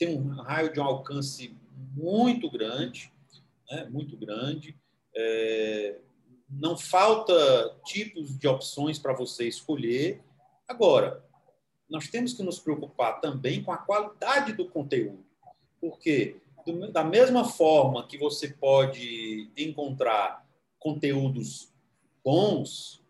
tem 0.00 0.18
um 0.18 0.30
raio 0.30 0.72
de 0.72 0.80
um 0.80 0.84
alcance 0.84 1.54
muito 1.94 2.50
grande, 2.50 3.12
né? 3.70 3.84
muito 3.90 4.16
grande. 4.16 4.74
É, 5.14 5.98
não 6.48 6.74
falta 6.74 7.34
tipos 7.84 8.38
de 8.38 8.48
opções 8.48 8.98
para 8.98 9.12
você 9.12 9.46
escolher. 9.46 10.22
Agora, 10.66 11.22
nós 11.88 12.08
temos 12.08 12.32
que 12.32 12.42
nos 12.42 12.58
preocupar 12.58 13.20
também 13.20 13.62
com 13.62 13.72
a 13.72 13.76
qualidade 13.76 14.54
do 14.54 14.66
conteúdo, 14.66 15.22
porque 15.78 16.40
da 16.92 17.04
mesma 17.04 17.44
forma 17.44 18.06
que 18.06 18.16
você 18.16 18.48
pode 18.48 19.50
encontrar 19.54 20.46
conteúdos 20.78 21.68
bons, 22.24 23.02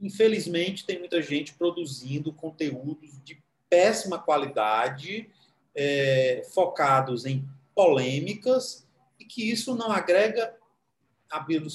infelizmente 0.00 0.86
tem 0.86 1.00
muita 1.00 1.20
gente 1.20 1.54
produzindo 1.54 2.32
conteúdos 2.32 3.20
de 3.24 3.42
péssima 3.68 4.18
qualidade 4.18 5.28
é, 5.74 6.42
focados 6.52 7.24
em 7.24 7.48
polêmicas 7.74 8.86
e 9.18 9.24
que 9.24 9.50
isso 9.50 9.74
não 9.74 9.90
agrega 9.90 10.54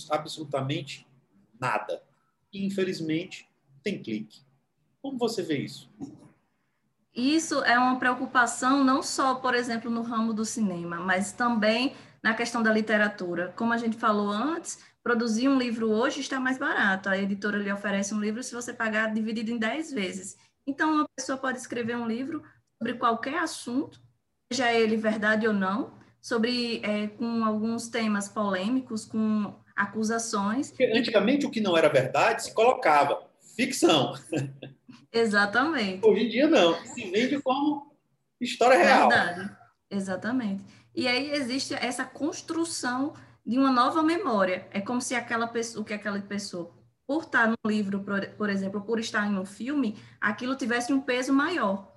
absolutamente 0.09 1.07
nada. 1.59 2.03
e, 2.53 2.65
infelizmente, 2.65 3.49
tem 3.83 4.01
clique. 4.01 4.41
Como 5.01 5.17
você 5.17 5.41
vê 5.41 5.57
isso? 5.57 5.89
Isso 7.13 7.63
é 7.63 7.77
uma 7.79 7.97
preocupação 7.97 8.83
não 8.83 9.01
só, 9.01 9.35
por 9.35 9.55
exemplo, 9.55 9.89
no 9.89 10.01
ramo 10.03 10.33
do 10.33 10.45
cinema, 10.45 10.97
mas 10.97 11.31
também 11.31 11.95
na 12.23 12.33
questão 12.33 12.61
da 12.61 12.71
literatura. 12.71 13.53
Como 13.55 13.73
a 13.73 13.77
gente 13.77 13.97
falou 13.97 14.29
antes, 14.29 14.79
produzir 15.03 15.49
um 15.49 15.57
livro 15.57 15.89
hoje 15.89 16.19
está 16.19 16.39
mais 16.39 16.57
barato. 16.57 17.09
A 17.09 17.17
editora 17.17 17.57
lhe 17.57 17.71
oferece 17.71 18.13
um 18.13 18.19
livro 18.19 18.43
se 18.43 18.53
você 18.53 18.73
pagar 18.73 19.13
dividido 19.13 19.49
em 19.49 19.57
10 19.57 19.91
vezes. 19.93 20.37
Então, 20.67 20.93
uma 20.93 21.09
pessoa 21.15 21.37
pode 21.37 21.57
escrever 21.57 21.95
um 21.95 22.07
livro 22.07 22.43
sobre 22.77 22.93
qualquer 22.95 23.39
assunto, 23.39 23.99
seja 24.51 24.71
ele 24.71 24.95
verdade 24.95 25.47
ou 25.47 25.53
não, 25.53 25.93
sobre 26.21 26.81
é, 26.83 27.07
com 27.07 27.43
alguns 27.43 27.89
temas 27.89 28.27
polêmicos, 28.27 29.05
com 29.05 29.53
acusações. 29.75 30.69
Porque 30.69 30.85
antigamente 30.85 31.45
o 31.45 31.51
que 31.51 31.61
não 31.61 31.77
era 31.77 31.89
verdade 31.89 32.43
se 32.43 32.53
colocava 32.53 33.27
ficção. 33.55 34.13
Exatamente. 35.11 36.05
Hoje 36.05 36.25
em 36.25 36.29
dia 36.29 36.47
não, 36.47 36.75
se 36.85 37.09
vende 37.09 37.41
como 37.41 37.95
história 38.39 38.77
real. 38.77 39.09
Verdade. 39.09 39.55
Exatamente. 39.89 40.63
E 40.93 41.07
aí 41.07 41.31
existe 41.31 41.73
essa 41.73 42.03
construção 42.03 43.13
de 43.45 43.57
uma 43.57 43.71
nova 43.71 44.03
memória. 44.03 44.67
É 44.71 44.81
como 44.81 44.99
se 44.99 45.15
aquela 45.15 45.47
pessoa, 45.47 45.85
que 45.85 45.93
aquela 45.93 46.19
pessoa, 46.19 46.75
por 47.07 47.23
estar 47.23 47.47
no 47.47 47.55
livro, 47.65 48.01
por, 48.01 48.27
por 48.31 48.49
exemplo, 48.49 48.81
por 48.81 48.99
estar 48.99 49.25
em 49.25 49.37
um 49.37 49.45
filme, 49.45 49.97
aquilo 50.19 50.55
tivesse 50.55 50.91
um 50.91 50.99
peso 50.99 51.31
maior. 51.31 51.96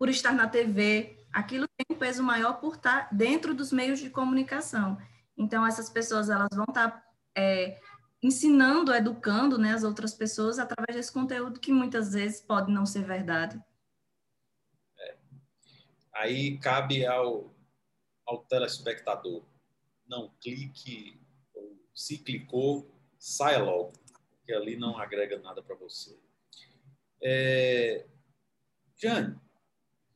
Por 0.00 0.08
estar 0.08 0.32
na 0.32 0.48
TV, 0.48 1.18
aquilo 1.30 1.68
tem 1.76 1.94
um 1.94 1.98
peso 1.98 2.22
maior 2.22 2.54
por 2.54 2.76
estar 2.76 3.14
dentro 3.14 3.52
dos 3.54 3.70
meios 3.70 3.98
de 3.98 4.08
comunicação. 4.08 4.96
Então, 5.36 5.66
essas 5.66 5.90
pessoas 5.90 6.30
elas 6.30 6.48
vão 6.54 6.64
estar 6.66 7.04
é, 7.36 7.78
ensinando, 8.22 8.94
educando 8.94 9.58
né, 9.58 9.74
as 9.74 9.84
outras 9.84 10.14
pessoas 10.14 10.58
através 10.58 10.96
desse 10.96 11.12
conteúdo 11.12 11.60
que 11.60 11.70
muitas 11.70 12.14
vezes 12.14 12.40
pode 12.40 12.72
não 12.72 12.86
ser 12.86 13.04
verdade. 13.04 13.62
É. 14.98 15.16
Aí 16.14 16.56
cabe 16.56 17.04
ao, 17.04 17.54
ao 18.24 18.38
telespectador. 18.44 19.44
Não 20.08 20.30
clique, 20.40 21.20
ou 21.54 21.78
se 21.94 22.16
clicou, 22.16 22.90
saia 23.18 23.62
logo, 23.62 23.92
porque 24.30 24.54
ali 24.54 24.76
não 24.76 24.96
agrega 24.96 25.38
nada 25.38 25.62
para 25.62 25.76
você. 25.76 26.18
É, 27.22 28.06
Jane, 28.96 29.38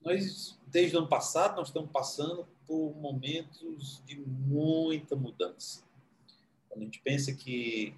nós, 0.04 0.58
desde 0.66 0.96
o 0.96 1.00
ano 1.00 1.08
passado, 1.08 1.56
nós 1.56 1.68
estamos 1.68 1.90
passando 1.90 2.46
por 2.66 2.94
momentos 2.96 4.02
de 4.06 4.16
muita 4.16 5.16
mudança 5.16 5.84
quando 6.74 6.82
a 6.82 6.84
gente 6.86 7.00
pensa 7.00 7.32
que 7.32 7.94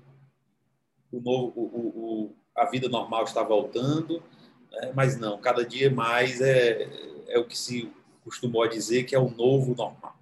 o 1.10 1.18
novo, 1.18 1.52
o, 1.58 1.64
o, 1.64 2.34
a 2.54 2.66
vida 2.66 2.90
normal 2.90 3.24
está 3.24 3.42
voltando, 3.42 4.22
né? 4.70 4.92
mas 4.94 5.18
não, 5.18 5.40
cada 5.40 5.64
dia 5.64 5.90
mais 5.90 6.42
é, 6.42 6.86
é 7.26 7.38
o 7.38 7.46
que 7.46 7.56
se 7.56 7.90
costumou 8.22 8.68
dizer 8.68 9.04
que 9.04 9.14
é 9.14 9.18
o 9.18 9.30
novo 9.30 9.74
normal. 9.74 10.14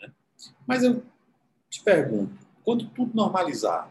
Né? 0.00 0.12
Mas 0.64 0.84
eu 0.84 1.02
te 1.68 1.82
pergunto, 1.82 2.38
quando 2.62 2.88
tudo 2.88 3.16
normalizar, 3.16 3.90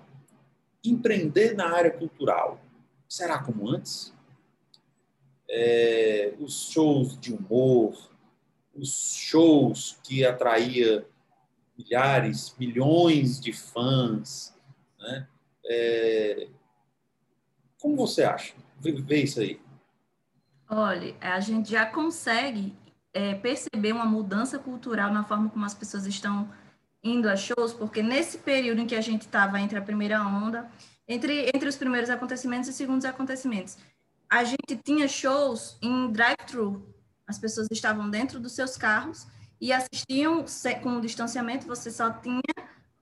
empreender 0.83 1.53
na 1.53 1.75
área 1.75 1.91
cultural 1.91 2.61
será 3.09 3.43
como 3.43 3.69
antes? 3.69 4.13
É, 5.53 6.33
os 6.39 6.71
shows 6.71 7.19
de 7.19 7.33
humor, 7.33 7.93
os 8.73 9.13
shows 9.15 9.99
que 10.01 10.25
atraía 10.25 11.05
milhares, 11.77 12.55
milhões 12.57 13.39
de 13.39 13.51
fãs. 13.51 14.55
Né? 14.99 15.27
É... 15.65 16.47
Como 17.79 17.97
você 17.97 18.23
acha? 18.23 18.53
Vê 18.79 19.23
isso 19.23 19.41
aí. 19.41 19.59
Olha, 20.69 21.15
a 21.19 21.39
gente 21.39 21.71
já 21.71 21.85
consegue 21.85 22.73
é, 23.13 23.35
perceber 23.35 23.91
uma 23.91 24.05
mudança 24.05 24.57
cultural 24.57 25.11
na 25.11 25.23
forma 25.23 25.49
como 25.49 25.65
as 25.65 25.73
pessoas 25.73 26.05
estão 26.05 26.49
indo 27.03 27.27
a 27.27 27.35
shows, 27.35 27.73
porque 27.73 28.01
nesse 28.01 28.37
período 28.37 28.79
em 28.79 28.87
que 28.87 28.95
a 28.95 29.01
gente 29.01 29.23
estava 29.23 29.59
entre 29.59 29.77
a 29.77 29.81
primeira 29.81 30.21
onda, 30.21 30.69
entre, 31.07 31.51
entre 31.53 31.67
os 31.67 31.75
primeiros 31.75 32.09
acontecimentos 32.09 32.69
e 32.69 32.73
segundos 32.73 33.05
acontecimentos, 33.05 33.77
a 34.31 34.45
gente 34.45 34.77
tinha 34.81 35.09
shows 35.09 35.77
em 35.81 36.09
drive-thru. 36.09 36.87
As 37.27 37.37
pessoas 37.37 37.67
estavam 37.69 38.09
dentro 38.09 38.39
dos 38.39 38.53
seus 38.53 38.77
carros 38.77 39.27
e 39.59 39.73
assistiam 39.73 40.45
com 40.81 40.95
o 40.95 41.01
distanciamento, 41.01 41.67
você 41.67 41.91
só 41.91 42.09
tinha 42.09 42.41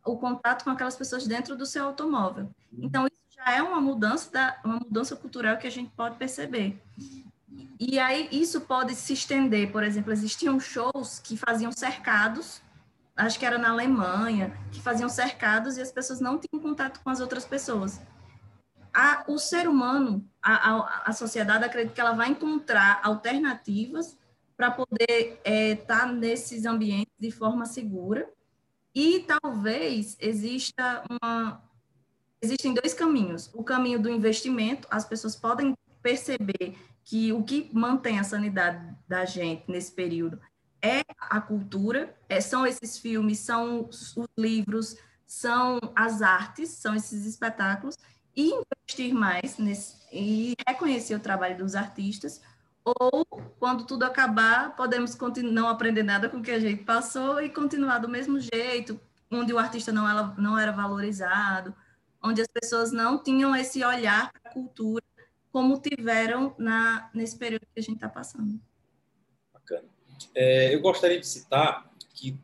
o 0.04 0.18
contato 0.18 0.64
com 0.64 0.72
aquelas 0.72 0.96
pessoas 0.96 1.28
dentro 1.28 1.56
do 1.56 1.68
seu 1.68 1.86
automóvel. 1.86 2.46
Uhum. 2.74 2.80
Então, 2.82 3.06
isso 3.06 3.38
já 3.38 3.56
é 3.56 3.62
uma 3.62 3.80
mudança, 3.80 4.32
da, 4.32 4.60
uma 4.66 4.78
mudança 4.78 5.16
cultural 5.16 5.58
que 5.58 5.68
a 5.68 5.72
gente 5.72 5.92
pode 5.96 6.18
perceber. 6.18 6.82
E 7.80 8.00
aí, 8.00 8.28
isso 8.32 8.62
pode 8.62 8.96
se 8.96 9.14
estender, 9.14 9.72
por 9.72 9.84
exemplo, 9.84 10.12
existiam 10.12 10.60
shows 10.60 11.20
que 11.20 11.38
faziam 11.38 11.72
cercados, 11.72 12.60
acho 13.16 13.38
que 13.38 13.46
era 13.46 13.60
na 13.60 13.70
Alemanha, 13.70 14.52
que 14.72 14.82
faziam 14.82 15.08
cercados 15.08 15.78
e 15.78 15.82
as 15.82 15.92
pessoas 15.92 16.20
não 16.20 16.40
tinham 16.40 16.62
contato 16.62 17.00
com 17.02 17.10
as 17.12 17.20
outras 17.20 17.46
pessoas. 17.46 18.02
A, 18.94 19.24
o 19.28 19.38
ser 19.38 19.68
humano, 19.68 20.26
a, 20.42 20.72
a, 20.72 21.04
a 21.06 21.14
sociedade, 21.14 21.64
acredita 21.64 21.94
que 21.94 22.02
ela 22.02 22.14
vai 22.14 22.30
encontrar 22.30 23.00
alternativas 23.04 24.18
para 24.58 24.72
poder 24.72 25.40
estar 25.40 25.44
é, 25.46 25.76
tá 25.76 26.06
nesses 26.06 26.66
ambientes 26.66 27.14
de 27.18 27.32
forma 27.32 27.66
segura. 27.66 28.30
E 28.94 29.26
talvez 29.42 30.18
exista 30.20 31.04
uma. 31.10 31.64
Existem 32.42 32.74
dois 32.74 32.94
caminhos. 32.94 33.50
O 33.54 33.64
caminho 33.64 34.02
do 34.02 34.10
investimento, 34.10 34.88
as 34.90 35.06
pessoas 35.06 35.36
podem 35.36 35.76
perceber 36.02 36.78
que 37.04 37.32
o 37.34 37.44
que 37.44 37.70
mantém 37.74 38.20
a 38.20 38.24
sanidade 38.24 38.96
da 39.08 39.26
gente 39.26 39.64
nesse 39.68 39.92
período 39.92 40.40
é 40.82 41.02
a 41.20 41.42
cultura, 41.42 42.16
é, 42.28 42.40
são 42.40 42.66
esses 42.66 42.98
filmes, 42.98 43.40
são 43.40 43.88
os 43.90 44.16
livros, 44.38 44.96
são 45.26 45.80
as 45.96 46.22
artes, 46.22 46.70
são 46.70 46.96
esses 46.96 47.26
espetáculos, 47.26 47.96
e 48.40 48.54
investir 48.54 49.14
mais 49.14 49.58
nesse, 49.58 49.98
e 50.14 50.54
reconhecer 50.66 51.14
o 51.14 51.20
trabalho 51.20 51.58
dos 51.58 51.76
artistas, 51.76 52.42
ou 52.86 53.26
quando 53.60 53.86
tudo 53.86 54.04
acabar, 54.04 54.76
podemos 54.78 55.18
não 55.44 55.68
aprender 55.68 56.04
nada 56.04 56.30
com 56.30 56.38
o 56.38 56.42
que 56.42 56.52
a 56.52 56.60
gente 56.60 56.84
passou 56.84 57.42
e 57.42 57.50
continuar 57.50 58.00
do 58.00 58.08
mesmo 58.08 58.40
jeito, 58.40 59.00
onde 59.30 59.54
o 59.54 59.60
artista 59.60 59.92
não 59.92 60.10
era, 60.10 60.34
não 60.38 60.58
era 60.58 60.72
valorizado, 60.72 61.76
onde 62.24 62.42
as 62.42 62.48
pessoas 62.48 62.94
não 62.94 63.22
tinham 63.22 63.54
esse 63.54 63.84
olhar 63.84 64.32
para 64.32 64.52
a 64.52 64.54
cultura 64.54 65.04
como 65.52 65.80
tiveram 65.80 66.56
na, 66.58 67.10
nesse 67.14 67.38
período 67.38 67.66
que 67.74 67.80
a 67.80 67.84
gente 67.84 67.96
está 67.96 68.08
passando. 68.08 68.60
Bacana. 69.54 69.88
É, 70.34 70.74
eu 70.74 70.80
gostaria 70.80 71.20
de 71.20 71.28
citar 71.28 71.92
que 72.14 72.40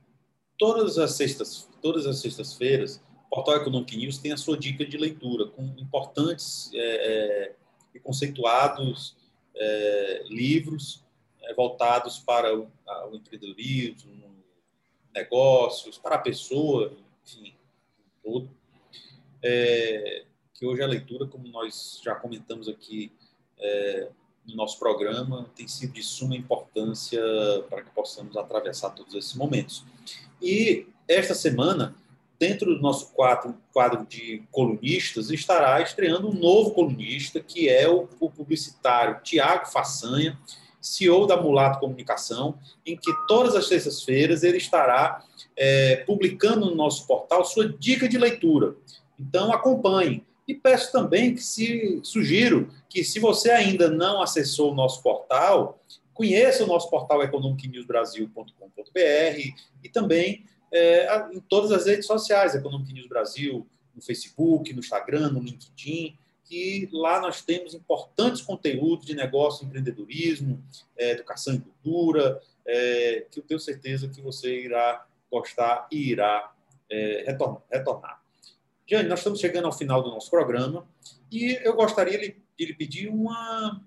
todas 0.58 0.97
as 0.97 1.13
sextas, 1.13 1.69
todas 1.81 2.05
as 2.05 2.19
sextas-feiras, 2.19 3.01
o 3.27 3.35
Portal 3.35 3.57
Economic 3.57 3.95
News 3.97 4.17
tem 4.17 4.31
a 4.31 4.38
sua 4.38 4.57
dica 4.57 4.85
de 4.85 4.97
leitura 4.97 5.47
com 5.47 5.63
importantes 5.77 6.69
é, 6.73 6.79
é 6.79 7.55
e 7.95 7.99
conceituados 7.99 9.15
é, 9.55 10.23
livros 10.27 11.01
é, 11.41 11.53
voltados 11.53 12.19
para 12.19 12.53
o, 12.53 12.69
a, 12.85 13.07
o, 13.07 13.15
empreendedorismo, 13.15 14.35
negócios, 15.13 15.97
para 15.97 16.15
a 16.15 16.19
pessoa, 16.19 16.91
enfim, 17.23 17.53
tudo. 18.21 18.49
É, 19.41 20.25
que 20.53 20.65
hoje 20.65 20.81
a 20.81 20.88
leitura, 20.88 21.25
como 21.25 21.47
nós 21.47 22.01
já 22.03 22.15
comentamos 22.15 22.67
aqui 22.67 23.11
é, 23.57 24.09
no 24.45 24.55
nosso 24.55 24.77
programa, 24.77 25.49
tem 25.55 25.67
sido 25.67 25.93
de 25.93 26.03
suma 26.03 26.35
importância 26.35 27.21
para 27.69 27.81
que 27.81 27.91
possamos 27.91 28.35
atravessar 28.35 28.89
todos 28.89 29.13
esses 29.13 29.33
momentos. 29.33 29.85
E 30.41 30.88
esta 31.07 31.33
semana 31.33 31.95
dentro 32.39 32.75
do 32.75 32.81
nosso 32.81 33.13
quadro, 33.13 33.55
quadro 33.71 34.05
de 34.05 34.43
colunistas, 34.51 35.29
estará 35.29 35.81
estreando 35.81 36.29
um 36.29 36.33
novo 36.33 36.71
colunista, 36.71 37.39
que 37.39 37.69
é 37.69 37.87
o, 37.89 38.07
o 38.19 38.29
publicitário 38.29 39.21
Tiago 39.23 39.67
Façanha, 39.67 40.37
CEO 40.81 41.25
da 41.25 41.41
Mulato 41.41 41.79
Comunicação, 41.79 42.59
em 42.85 42.95
que 42.95 43.11
todas 43.27 43.55
as 43.55 43.67
terças-feiras 43.67 44.43
ele 44.43 44.57
estará 44.57 45.23
é, 45.55 45.97
publicando 46.05 46.67
no 46.67 46.75
nosso 46.75 47.07
portal 47.07 47.43
sua 47.43 47.67
dica 47.67 48.07
de 48.07 48.17
leitura. 48.17 48.75
Então, 49.19 49.51
acompanhe. 49.51 50.23
E 50.47 50.53
peço 50.53 50.91
também 50.91 51.33
que 51.33 51.41
se 51.41 51.99
sugiro 52.03 52.69
que, 52.87 53.03
se 53.03 53.19
você 53.19 53.49
ainda 53.49 53.89
não 53.89 54.21
acessou 54.21 54.71
o 54.71 54.75
nosso 54.75 55.01
portal, 55.01 55.81
conheça 56.13 56.63
o 56.63 56.67
nosso 56.67 56.89
portal 56.89 57.23
economicnewsbrasil.com.br 57.23 58.59
e 59.83 59.89
também 59.91 60.45
é, 60.75 61.27
em 61.31 61.39
todas 61.39 61.71
as 61.71 61.85
redes 61.85 62.05
sociais, 62.05 62.53
Economic 62.53 62.91
News 62.91 63.07
Brasil, 63.07 63.65
no 63.95 64.01
Facebook, 64.01 64.73
no 64.73 64.79
Instagram, 64.79 65.29
no 65.29 65.39
LinkedIn, 65.39 66.17
que 66.43 66.89
lá 66.91 67.21
nós 67.21 67.41
temos 67.41 67.73
importantes 67.73 68.41
conteúdos 68.41 69.05
de 69.05 69.15
negócio, 69.15 69.65
empreendedorismo, 69.65 70.61
é, 70.97 71.11
educação 71.11 71.55
e 71.55 71.59
cultura, 71.59 72.41
é, 72.67 73.25
que 73.31 73.39
eu 73.39 73.43
tenho 73.43 73.59
certeza 73.59 74.09
que 74.09 74.21
você 74.21 74.63
irá 74.63 75.07
gostar 75.31 75.88
e 75.89 76.11
irá 76.11 76.51
é, 76.89 77.23
retornar. 77.71 78.21
Jane, 78.85 79.07
nós 79.07 79.19
estamos 79.19 79.39
chegando 79.39 79.65
ao 79.65 79.71
final 79.71 80.03
do 80.03 80.11
nosso 80.11 80.29
programa 80.29 80.85
e 81.31 81.57
eu 81.63 81.73
gostaria 81.73 82.19
de 82.19 82.65
lhe 82.65 82.73
pedir 82.73 83.07
uma, 83.07 83.81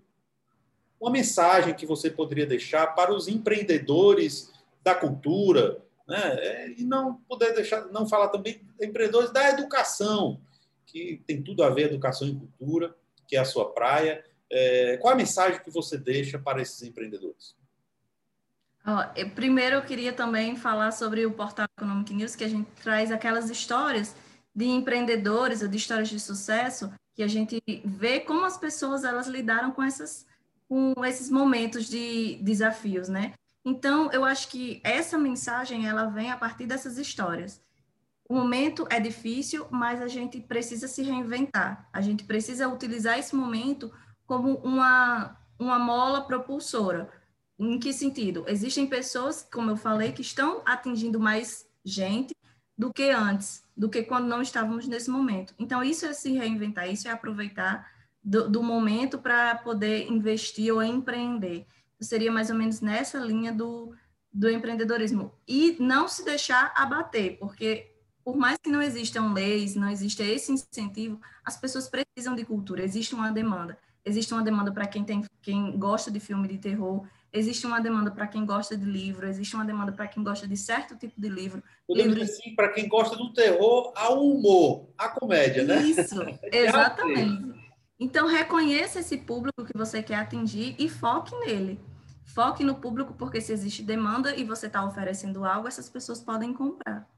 uma 0.98 1.10
mensagem 1.10 1.74
que 1.74 1.86
você 1.86 2.10
poderia 2.10 2.46
deixar 2.46 2.88
para 2.88 3.14
os 3.14 3.28
empreendedores 3.28 4.50
da 4.82 4.94
cultura, 4.94 5.82
né? 6.08 6.70
E 6.76 6.84
não 6.84 7.16
poder 7.28 7.54
deixar, 7.54 7.86
não 7.86 8.08
falar 8.08 8.28
também 8.28 8.60
empreendedores 8.80 9.30
da 9.30 9.50
educação, 9.50 10.40
que 10.86 11.22
tem 11.26 11.42
tudo 11.42 11.62
a 11.62 11.68
ver 11.68 11.86
educação 11.86 12.26
e 12.26 12.34
cultura, 12.34 12.96
que 13.26 13.36
é 13.36 13.38
a 13.38 13.44
sua 13.44 13.70
praia. 13.72 14.24
É, 14.50 14.96
qual 14.96 15.12
a 15.12 15.16
mensagem 15.16 15.62
que 15.62 15.70
você 15.70 15.98
deixa 15.98 16.38
para 16.38 16.62
esses 16.62 16.82
empreendedores? 16.82 17.54
Oh, 18.86 19.30
primeiro, 19.34 19.76
eu 19.76 19.82
queria 19.82 20.14
também 20.14 20.56
falar 20.56 20.92
sobre 20.92 21.26
o 21.26 21.30
portal 21.30 21.66
Economic 21.76 22.14
News, 22.14 22.34
que 22.34 22.44
a 22.44 22.48
gente 22.48 22.70
traz 22.82 23.12
aquelas 23.12 23.50
histórias 23.50 24.16
de 24.54 24.64
empreendedores 24.64 25.60
ou 25.60 25.68
de 25.68 25.76
histórias 25.76 26.08
de 26.08 26.18
sucesso 26.18 26.90
que 27.14 27.22
a 27.22 27.28
gente 27.28 27.60
vê 27.84 28.20
como 28.20 28.44
as 28.44 28.56
pessoas 28.56 29.04
elas 29.04 29.26
lidaram 29.26 29.72
com 29.72 29.82
essas 29.82 30.26
com 30.68 30.94
esses 31.04 31.30
momentos 31.30 31.88
de 31.88 32.36
desafios, 32.42 33.08
né? 33.08 33.34
Então, 33.68 34.10
eu 34.12 34.24
acho 34.24 34.48
que 34.48 34.80
essa 34.82 35.18
mensagem 35.18 35.86
ela 35.86 36.06
vem 36.06 36.30
a 36.30 36.38
partir 36.38 36.64
dessas 36.64 36.96
histórias. 36.96 37.62
O 38.26 38.34
momento 38.34 38.86
é 38.88 38.98
difícil, 38.98 39.66
mas 39.70 40.00
a 40.00 40.08
gente 40.08 40.40
precisa 40.40 40.88
se 40.88 41.02
reinventar. 41.02 41.86
A 41.92 42.00
gente 42.00 42.24
precisa 42.24 42.66
utilizar 42.66 43.18
esse 43.18 43.36
momento 43.36 43.92
como 44.26 44.54
uma, 44.60 45.38
uma 45.58 45.78
mola 45.78 46.22
propulsora. 46.22 47.10
Em 47.58 47.78
que 47.78 47.92
sentido? 47.92 48.42
Existem 48.48 48.86
pessoas, 48.86 49.46
como 49.52 49.70
eu 49.70 49.76
falei, 49.76 50.12
que 50.12 50.22
estão 50.22 50.62
atingindo 50.64 51.20
mais 51.20 51.68
gente 51.84 52.34
do 52.76 52.90
que 52.90 53.10
antes, 53.10 53.62
do 53.76 53.90
que 53.90 54.02
quando 54.02 54.28
não 54.28 54.40
estávamos 54.40 54.88
nesse 54.88 55.10
momento. 55.10 55.54
Então, 55.58 55.84
isso 55.84 56.06
é 56.06 56.14
se 56.14 56.32
reinventar, 56.32 56.90
isso 56.90 57.06
é 57.06 57.10
aproveitar 57.10 57.86
do, 58.24 58.48
do 58.48 58.62
momento 58.62 59.18
para 59.18 59.56
poder 59.56 60.10
investir 60.10 60.72
ou 60.72 60.82
empreender 60.82 61.66
seria 62.00 62.30
mais 62.30 62.50
ou 62.50 62.56
menos 62.56 62.80
nessa 62.80 63.18
linha 63.18 63.52
do, 63.52 63.94
do 64.32 64.50
empreendedorismo. 64.50 65.32
E 65.46 65.76
não 65.80 66.08
se 66.08 66.24
deixar 66.24 66.72
abater, 66.76 67.38
porque 67.38 67.92
por 68.24 68.36
mais 68.36 68.58
que 68.58 68.68
não 68.68 68.82
existam 68.82 69.32
leis, 69.32 69.74
não 69.74 69.88
exista 69.88 70.22
esse 70.22 70.52
incentivo, 70.52 71.18
as 71.42 71.56
pessoas 71.56 71.88
precisam 71.88 72.34
de 72.34 72.44
cultura, 72.44 72.84
existe 72.84 73.14
uma 73.14 73.32
demanda. 73.32 73.78
Existe 74.04 74.32
uma 74.32 74.42
demanda 74.42 74.70
para 74.70 74.86
quem, 74.86 75.02
tem, 75.02 75.24
quem 75.42 75.78
gosta 75.78 76.10
de 76.10 76.20
filme 76.20 76.46
de 76.46 76.58
terror, 76.58 77.06
existe 77.32 77.66
uma 77.66 77.80
demanda 77.80 78.10
para 78.10 78.26
quem 78.26 78.44
gosta 78.44 78.76
de 78.76 78.84
livro, 78.84 79.26
existe 79.26 79.54
uma 79.54 79.64
demanda 79.64 79.92
para 79.92 80.06
quem 80.06 80.22
gosta 80.22 80.46
de 80.46 80.56
certo 80.56 80.96
tipo 80.96 81.18
de 81.18 81.28
livro. 81.28 81.62
Livro... 81.88 82.22
assim, 82.22 82.54
para 82.54 82.70
quem 82.70 82.88
gosta 82.88 83.16
do 83.16 83.32
terror, 83.32 83.92
ao 83.96 84.22
humor, 84.22 84.88
à 84.96 85.08
comédia, 85.08 85.64
né? 85.64 85.82
Isso, 85.82 86.20
exatamente. 86.52 87.67
Então, 87.98 88.26
reconheça 88.26 89.00
esse 89.00 89.18
público 89.18 89.64
que 89.64 89.76
você 89.76 90.02
quer 90.02 90.16
atingir 90.16 90.76
e 90.78 90.88
foque 90.88 91.34
nele. 91.40 91.80
Foque 92.24 92.62
no 92.62 92.76
público, 92.76 93.14
porque 93.14 93.40
se 93.40 93.52
existe 93.52 93.82
demanda 93.82 94.36
e 94.36 94.44
você 94.44 94.66
está 94.66 94.84
oferecendo 94.86 95.44
algo, 95.44 95.66
essas 95.66 95.88
pessoas 95.88 96.20
podem 96.20 96.52
comprar. 96.52 97.08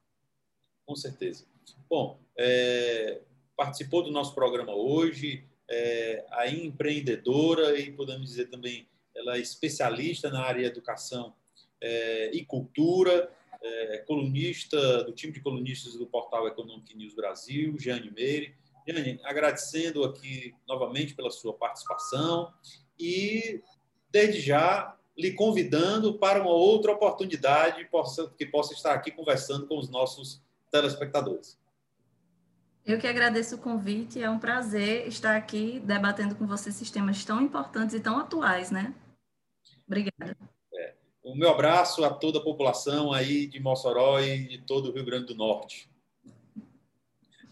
Com 0.86 0.96
certeza. 0.96 1.44
Bom, 1.88 2.18
é, 2.38 3.20
participou 3.56 4.02
do 4.02 4.10
nosso 4.10 4.34
programa 4.34 4.74
hoje, 4.74 5.44
é, 5.68 6.24
a 6.30 6.48
empreendedora 6.48 7.78
e 7.78 7.92
podemos 7.92 8.28
dizer 8.28 8.46
também, 8.48 8.88
ela 9.14 9.36
é 9.36 9.40
especialista 9.40 10.30
na 10.30 10.40
área 10.40 10.66
educação 10.66 11.34
é, 11.80 12.30
e 12.32 12.44
cultura, 12.44 13.30
é, 13.62 13.98
colunista 13.98 15.04
do 15.04 15.12
time 15.12 15.32
de 15.32 15.40
colunistas 15.40 15.94
do 15.94 16.06
portal 16.06 16.48
Economic 16.48 16.96
News 16.96 17.14
Brasil, 17.14 17.76
Jane 17.78 18.10
Meire. 18.10 18.54
Jane, 18.92 19.20
agradecendo 19.24 20.04
aqui 20.04 20.54
novamente 20.66 21.14
pela 21.14 21.30
sua 21.30 21.52
participação 21.54 22.52
e, 22.98 23.62
desde 24.10 24.40
já, 24.40 24.96
lhe 25.16 25.32
convidando 25.32 26.18
para 26.18 26.40
uma 26.40 26.50
outra 26.50 26.92
oportunidade 26.92 27.88
que 28.36 28.46
possa 28.46 28.72
estar 28.72 28.94
aqui 28.94 29.10
conversando 29.10 29.66
com 29.66 29.78
os 29.78 29.88
nossos 29.88 30.42
telespectadores. 30.70 31.58
Eu 32.84 32.98
que 32.98 33.06
agradeço 33.06 33.56
o 33.56 33.58
convite, 33.58 34.22
é 34.22 34.30
um 34.30 34.38
prazer 34.38 35.06
estar 35.06 35.36
aqui 35.36 35.80
debatendo 35.80 36.34
com 36.34 36.46
você 36.46 36.72
sistemas 36.72 37.24
tão 37.24 37.40
importantes 37.40 37.94
e 37.94 38.00
tão 38.00 38.18
atuais, 38.18 38.70
né? 38.70 38.94
Obrigada. 39.86 40.36
É. 40.74 40.94
O 41.22 41.34
meu 41.36 41.50
abraço 41.50 42.02
a 42.04 42.10
toda 42.10 42.38
a 42.38 42.42
população 42.42 43.12
aí 43.12 43.46
de 43.46 43.60
Mossoró 43.60 44.18
e 44.20 44.48
de 44.48 44.58
todo 44.58 44.88
o 44.88 44.92
Rio 44.92 45.04
Grande 45.04 45.26
do 45.26 45.34
Norte. 45.34 45.90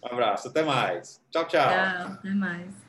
Um 0.02 0.06
abraço, 0.12 0.48
até 0.48 0.62
mais. 0.62 1.20
Tchau, 1.30 1.46
tchau. 1.46 1.60
Tchau, 1.68 2.12
até 2.12 2.30
mais. 2.30 2.87